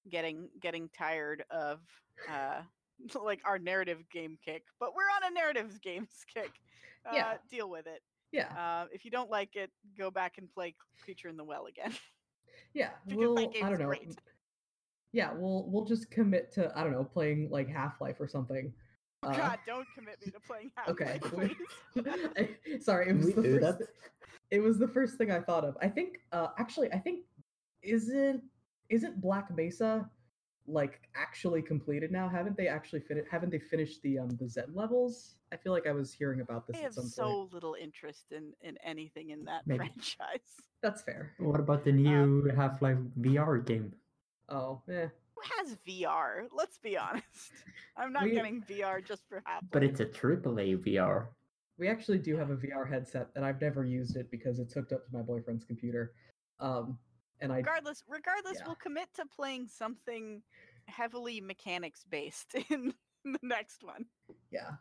[0.10, 1.82] getting getting tired of
[2.30, 2.62] uh
[3.22, 6.52] like our narrative game kick but we're on a narrative games kick
[7.10, 7.34] uh, Yeah.
[7.50, 8.02] deal with it
[8.32, 8.48] Yeah.
[8.58, 11.94] uh if you don't like it go back and play creature in the well again
[12.74, 13.88] Yeah, we'll, I don't know.
[13.88, 14.16] great
[15.12, 18.72] Yeah, we'll we'll just commit to I don't know playing like Half Life or something.
[19.22, 21.20] Uh, god don't commit me to playing half okay.
[21.24, 21.52] please
[22.38, 23.80] I- Sorry, it was We the first.
[23.80, 23.88] that.
[24.52, 25.78] It was the first thing I thought of.
[25.82, 27.26] I think, uh, actually, I think
[27.84, 28.42] isn't
[28.90, 30.10] isn't Black Mesa
[30.68, 32.30] like actually completed now?
[32.30, 33.28] Haven't they actually finished?
[33.30, 35.36] Haven't they finished the um the Xen levels?
[35.52, 37.54] I feel like I was hearing about this i at have some so point.
[37.54, 39.80] little interest in in anything in that Maybe.
[39.80, 41.34] franchise That's fair.
[41.40, 43.94] What about the new Half Life VR game?
[44.48, 45.10] Oh, eh.
[45.42, 47.52] Who has vr let's be honest
[47.98, 51.28] i'm not We- getting vr just for half But it's a AAA VR.
[51.78, 54.92] We actually do have a VR headset, and I've never used it because it's hooked
[54.92, 56.12] up to my boyfriend's computer.
[56.60, 56.98] Um,
[57.40, 58.64] and I regardless regardless yeah.
[58.66, 60.42] we'll commit to playing something
[60.88, 64.06] heavily mechanics based in the next one
[64.52, 64.72] yeah,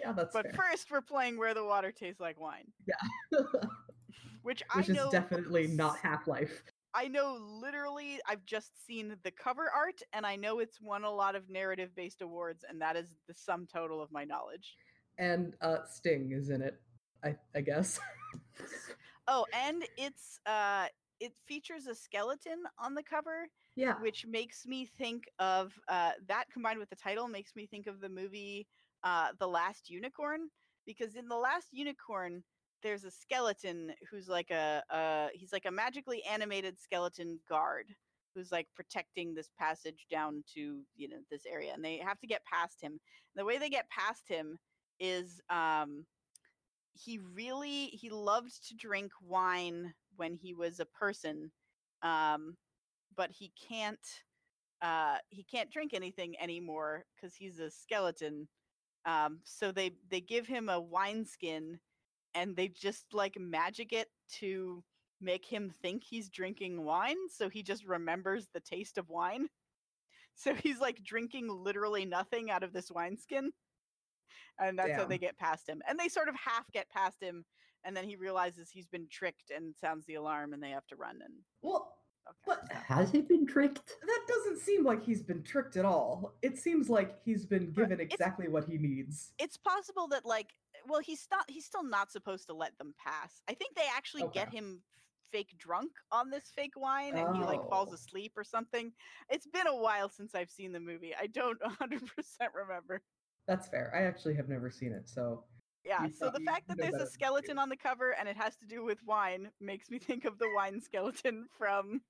[0.00, 0.52] yeah, that's but fair.
[0.54, 3.38] first we're playing where the water tastes like wine Yeah.
[4.42, 6.62] which I which is know definitely not Half Life.
[6.98, 11.10] I know literally I've just seen the cover art and I know it's won a
[11.10, 14.74] lot of narrative based awards and that is the sum total of my knowledge.
[15.16, 16.80] And uh, Sting is in it,
[17.24, 18.00] I, I guess.
[19.30, 20.86] Oh, and it's uh
[21.20, 23.46] it features a skeleton on the cover
[23.76, 24.00] yeah.
[24.00, 28.00] which makes me think of uh that combined with the title makes me think of
[28.00, 28.66] the movie
[29.04, 30.48] uh The Last Unicorn
[30.86, 32.42] because in The Last Unicorn
[32.82, 37.86] there's a skeleton who's like a he's like a magically animated skeleton guard
[38.34, 42.26] who's like protecting this passage down to you know this area and they have to
[42.26, 43.00] get past him.
[43.34, 44.58] The way they get past him
[45.00, 46.04] is um
[46.94, 51.50] he really he loved to drink wine when he was a person
[52.02, 52.56] um
[53.16, 53.98] but he can't
[54.82, 58.48] uh he can't drink anything anymore because he's a skeleton
[59.06, 61.78] um so they they give him a wineskin
[62.34, 64.08] and they just like magic it
[64.38, 64.82] to
[65.20, 69.48] make him think he's drinking wine so he just remembers the taste of wine
[70.34, 73.50] so he's like drinking literally nothing out of this wineskin
[74.60, 77.44] and that's how they get past him and they sort of half get past him
[77.84, 80.96] and then he realizes he's been tricked and sounds the alarm and they have to
[80.96, 81.94] run and Well, okay
[82.46, 83.96] but Has he been tricked?
[84.06, 86.34] that doesn't seem like he's been tricked at all.
[86.42, 89.32] It seems like he's been Right, given it's- exactly what he needs.
[89.38, 90.50] it's possible that like
[90.86, 94.24] well he's not he's still not supposed to let them pass i think they actually
[94.32, 94.80] get him
[95.32, 97.94] fake drunk on this fake wine and he like falls Oh.
[97.94, 98.92] asleep or something
[99.28, 102.00] it's been a while since i've seen the movie i don't 100%
[102.54, 103.02] remember
[103.46, 103.92] That's fair.
[103.94, 105.44] I actually have never seen it, so
[105.84, 108.66] yeah so the fact that there's a skeleton on the cover and it has to
[108.66, 112.00] do with wine makes me think of the wine skeleton from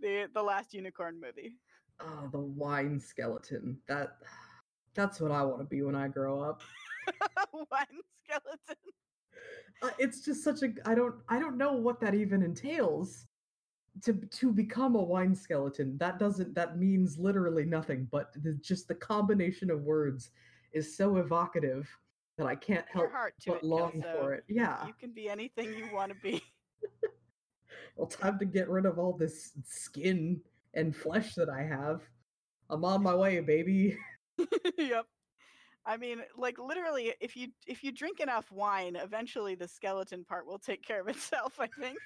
[0.00, 1.54] the the last unicorn movie
[2.00, 3.78] oh, the wine skeleton.
[3.88, 4.16] That
[4.94, 6.62] that's what I want to be when I grow up.
[7.52, 8.76] wine skeleton
[9.82, 13.26] Uh, it's just such a I don't I don't know what that even entails.
[14.04, 18.06] To to become a wine skeleton, that doesn't that means literally nothing.
[18.10, 20.30] But the, just the combination of words
[20.72, 21.88] is so evocative
[22.38, 24.18] that I can't help heart to but it long Kelso.
[24.20, 24.44] for it.
[24.48, 24.86] Yeah.
[24.86, 26.42] you can be anything you want to be
[27.96, 30.40] Well, time to get rid of all this skin
[30.74, 32.00] and flesh that I have.
[32.70, 33.98] I'm on my way, baby.
[34.78, 35.06] yep.
[35.86, 40.46] I mean, like literally, if you if you drink enough wine, eventually the skeleton part
[40.46, 41.58] will take care of itself.
[41.58, 41.98] I think.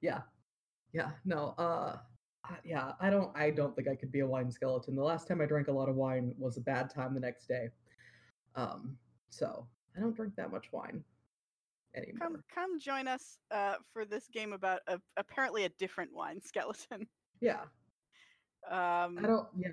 [0.00, 0.20] yeah.
[0.92, 1.10] Yeah.
[1.24, 1.54] No.
[1.58, 1.96] Uh
[2.62, 4.94] yeah, I don't I don't think I could be a wine skeleton.
[4.94, 7.46] The last time I drank a lot of wine was a bad time the next
[7.48, 7.68] day.
[8.54, 8.96] Um
[9.30, 11.02] so, I don't drink that much wine
[11.96, 12.18] anymore.
[12.20, 17.08] Come come join us uh, for this game about a, apparently a different wine skeleton.
[17.40, 17.62] Yeah.
[18.70, 19.68] Um, I don't yeah,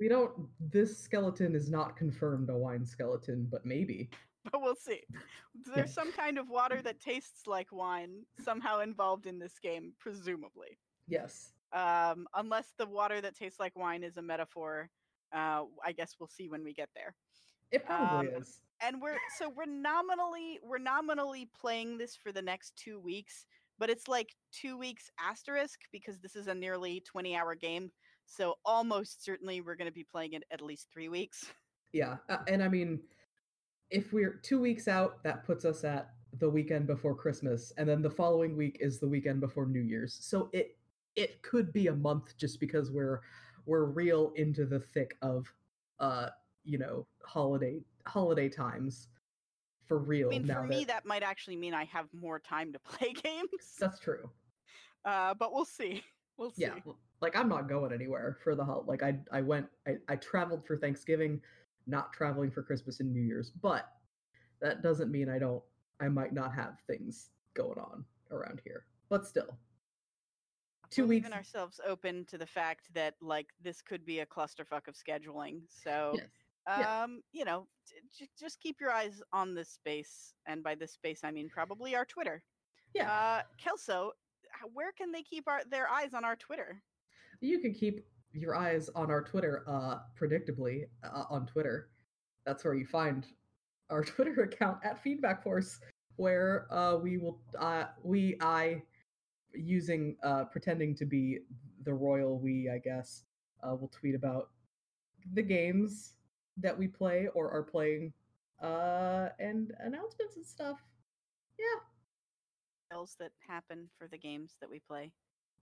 [0.00, 4.08] we don't, this skeleton is not confirmed a wine skeleton, but maybe.
[4.52, 5.00] but we'll see.
[5.74, 10.78] There's some kind of water that tastes like wine somehow involved in this game, presumably.
[11.08, 11.52] Yes.
[11.72, 14.88] Um, unless the water that tastes like wine is a metaphor,
[15.34, 17.14] uh, I guess we'll see when we get there.
[17.72, 18.60] It probably Um, is.
[18.80, 23.44] and we're so we're nominally we're nominally playing this for the next two weeks
[23.78, 27.90] but it's like two weeks asterisk because this is a nearly 20 hour game
[28.26, 31.46] so almost certainly we're going to be playing it at least three weeks
[31.92, 33.00] Yeah, uh, and I mean,
[33.90, 38.02] if we're two weeks out, that puts us at the weekend before Christmas, and then
[38.02, 40.18] the following week is the weekend before New Year's.
[40.20, 40.76] So it
[41.14, 43.20] it could be a month just because we're
[43.64, 45.50] we're real into the thick of
[45.98, 46.28] uh
[46.64, 49.08] you know holiday holiday times
[49.86, 50.28] for real.
[50.28, 53.14] i mean now for me that might actually mean i have more time to play
[53.14, 54.28] games that's true.
[55.06, 56.02] uh, but we'll see
[56.36, 56.74] we'll see Yeah,
[57.20, 60.66] like I'm not going anywhere for the hol- like I I went I I traveled
[60.66, 61.40] for Thanksgiving,
[61.86, 63.90] not traveling for Christmas and New Year's, but
[64.60, 65.62] that doesn't mean I don't
[66.00, 68.84] I might not have things going on around here.
[69.08, 69.56] But still.
[70.90, 74.86] 2 we're weeks ourselves open to the fact that like this could be a clusterfuck
[74.86, 76.28] of scheduling so Yes.
[76.78, 77.02] yeah.
[77.02, 77.66] um you know
[78.16, 81.96] j- just keep your eyes on this space and by this space i mean probably
[81.96, 82.40] our twitter
[82.94, 83.10] Yeah.
[83.12, 84.12] uh kelso
[84.74, 86.80] where can they keep our their eyes on our twitter
[87.40, 91.88] you can keep your eyes on our Twitter uh predictably uh, on Twitter.
[92.44, 93.26] That's where you find
[93.90, 95.78] our Twitter account at Feedback Force
[96.16, 98.82] where uh we will uh we I
[99.54, 101.38] using uh pretending to be
[101.84, 103.24] the royal we I guess
[103.62, 104.50] uh will tweet about
[105.34, 106.14] the games
[106.58, 108.12] that we play or are playing
[108.62, 110.78] uh and announcements and stuff.
[111.58, 111.80] Yeah.
[112.90, 115.12] Details that happen for the games that we play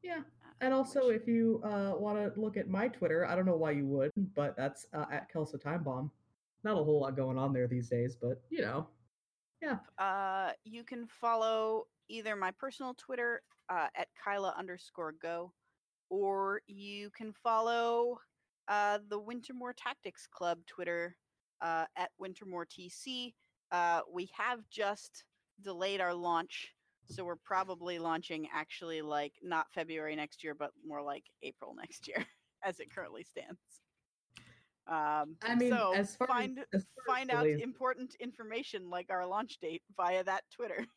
[0.05, 0.19] Yeah.
[0.19, 3.47] uh, And also, which- if you uh, want to look at my Twitter, I don't
[3.47, 6.11] know why you would, but that's uh, at Kelso Time Bomb.
[6.63, 8.87] Not a whole lot going on there these days, but you know,
[9.61, 9.79] Yeah.
[9.99, 15.53] Uh, you can follow either my personal Twitter uh, at Kyla underscore go,
[16.11, 18.21] or you can follow
[18.69, 21.17] uh, the Wintermoor Tactics Club Twitter
[21.63, 23.35] uh, at Wintermoor TC.
[23.73, 25.25] Uh, we have just
[25.63, 26.75] delayed our launch,
[27.07, 32.09] so we're probably launching actually like not February next year, but more like April next
[32.09, 32.25] year,
[32.65, 33.61] as it currently stands.
[34.87, 38.91] Um, I mean, so as far find as far as find out delays- important information
[38.91, 40.87] like our launch date via that Twitter.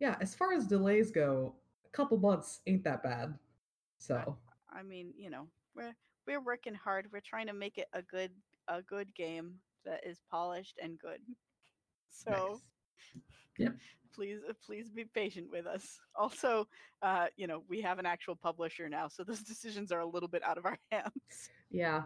[0.00, 1.54] Yeah, as far as delays go,
[1.86, 3.38] a couple months ain't that bad.
[3.98, 4.36] So
[4.68, 5.46] I mean, you know,
[5.76, 5.94] we're
[6.26, 7.06] we're working hard.
[7.12, 8.32] We're trying to make it a good
[8.66, 9.54] a good game
[9.84, 11.20] that is polished and good.
[12.10, 12.60] So
[13.58, 13.74] Yep.
[14.14, 16.00] please please be patient with us.
[16.16, 16.66] Also,
[17.02, 20.28] uh, you know, we have an actual publisher now, so those decisions are a little
[20.28, 21.50] bit out of our hands.
[21.70, 22.02] yeah.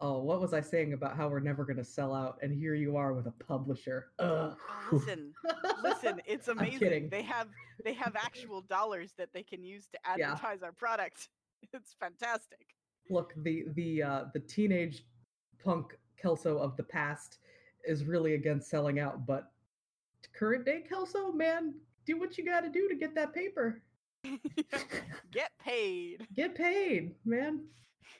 [0.00, 2.38] Oh, what was I saying about how we're never gonna sell out?
[2.40, 4.12] And here you are with a publisher.
[4.20, 4.56] Ugh.
[4.56, 5.32] Oh, listen,
[5.82, 7.08] listen, it's amazing.
[7.10, 7.48] They have
[7.84, 10.30] they have actual dollars that they can use to Yeah.
[10.32, 11.28] advertise our product.
[11.72, 12.64] It's fantastic.
[13.10, 15.02] Look, the the uh, the teenage
[15.64, 17.38] punk Kelso of the past
[17.84, 19.50] is really against selling out, but
[20.38, 21.74] current day Kelso, man,
[22.06, 23.82] do what you got to do to get that paper.
[25.32, 26.26] Get paid.
[26.36, 27.60] Get paid, man.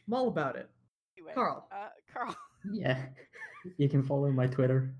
[0.06, 0.68] I'm all about it.
[1.16, 1.68] Anyway, Carl.
[1.72, 2.36] Uh, Carl.
[2.72, 3.06] Yeah.
[3.76, 4.92] You can follow my Twitter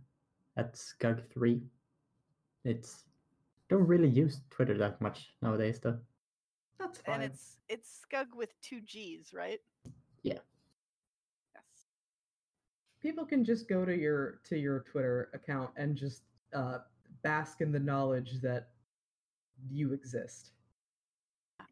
[0.57, 1.61] at Scug3.
[2.64, 3.05] It's
[3.69, 5.99] don't really use Twitter that much nowadays though.
[6.79, 7.16] That's fine.
[7.16, 9.61] And it's it's Scug with two G's, right?
[10.23, 10.39] Yeah.
[11.55, 11.64] Yes.
[13.03, 16.23] People can just go to your to your Twitter account and just
[16.55, 16.79] uh,
[17.23, 18.69] bask in the knowledge that
[19.71, 20.53] you exist.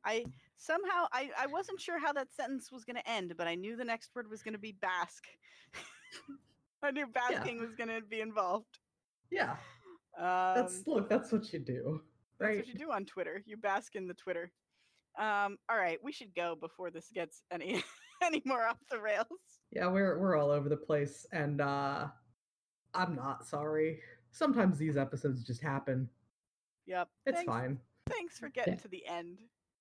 [0.04, 0.24] I
[0.56, 3.84] somehow I, I wasn't sure how that sentence was gonna end, but I knew the
[3.84, 5.24] next word was gonna be bask.
[6.82, 8.78] I knew basking was gonna be involved.
[9.30, 9.56] Yeah,
[10.18, 11.08] Um, that's look.
[11.08, 12.00] That's what you do,
[12.38, 12.56] That's right?
[12.58, 13.42] what you do on Twitter.
[13.46, 14.52] You bask in the Twitter.
[15.18, 17.82] Um, all right, we should go before this gets any
[18.22, 19.26] any more off the rails.
[19.72, 22.06] Yeah, we're we're all over the place, and uh,
[22.94, 24.00] I'm not sorry.
[24.40, 26.08] Sometimes these episodes just happen.
[26.86, 27.08] Yep.
[27.24, 27.78] It's thanks, fine.
[28.10, 28.80] Thanks for getting Yeah.
[28.80, 29.38] to the end.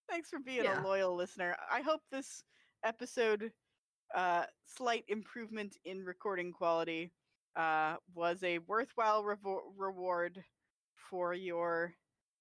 [0.09, 0.81] Thanks for being Yeah.
[0.81, 1.57] a loyal listener.
[1.69, 2.43] I hope this
[2.83, 3.51] episode,
[4.13, 7.11] uh, slight improvement in recording quality,
[7.57, 10.43] uh, was a worthwhile revo- reward
[10.95, 11.93] for your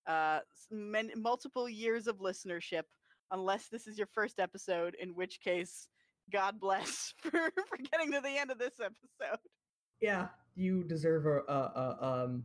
[0.06, 0.40] uh,
[0.70, 2.82] men- multiple years of listenership.
[3.30, 5.88] Unless this is your first episode, in which case,
[6.30, 9.38] God bless for, for getting to the end of this episode.
[10.00, 12.44] Yeah, you deserve a, a, a um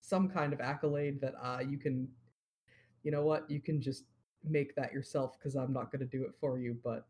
[0.00, 2.08] some kind of accolade that uh you can.
[3.02, 3.48] You know what?
[3.48, 4.04] You can just
[4.42, 6.76] make that yourself because I'm not going to do it for you.
[6.82, 7.06] But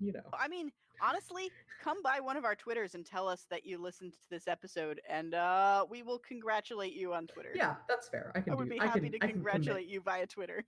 [0.00, 0.70] you know, I mean,
[1.02, 1.50] honestly,
[1.82, 5.00] come by one of our Twitters and tell us that you listened to this episode,
[5.08, 7.50] and uh, we will congratulate you on Twitter.
[7.54, 8.32] yeah, that's fair.
[8.34, 8.52] I can.
[8.52, 10.64] I would do, be I happy can, to I congratulate you via Twitter.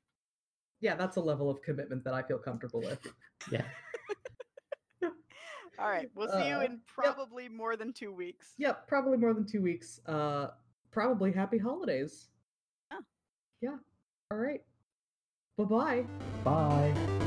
[0.80, 3.06] Yeah, that's a level of commitment that I feel comfortable with.
[3.50, 3.62] Yeah.
[5.78, 8.54] All right, we'll see you Uh, in probably more than two weeks.
[8.58, 10.00] Yep, probably more than two weeks.
[10.06, 10.48] Uh,
[10.90, 12.28] probably happy holidays.
[12.90, 12.98] Yeah.
[13.60, 13.76] Yeah.
[14.30, 14.62] All right.
[15.56, 16.06] Bye bye.
[16.44, 17.24] Bye.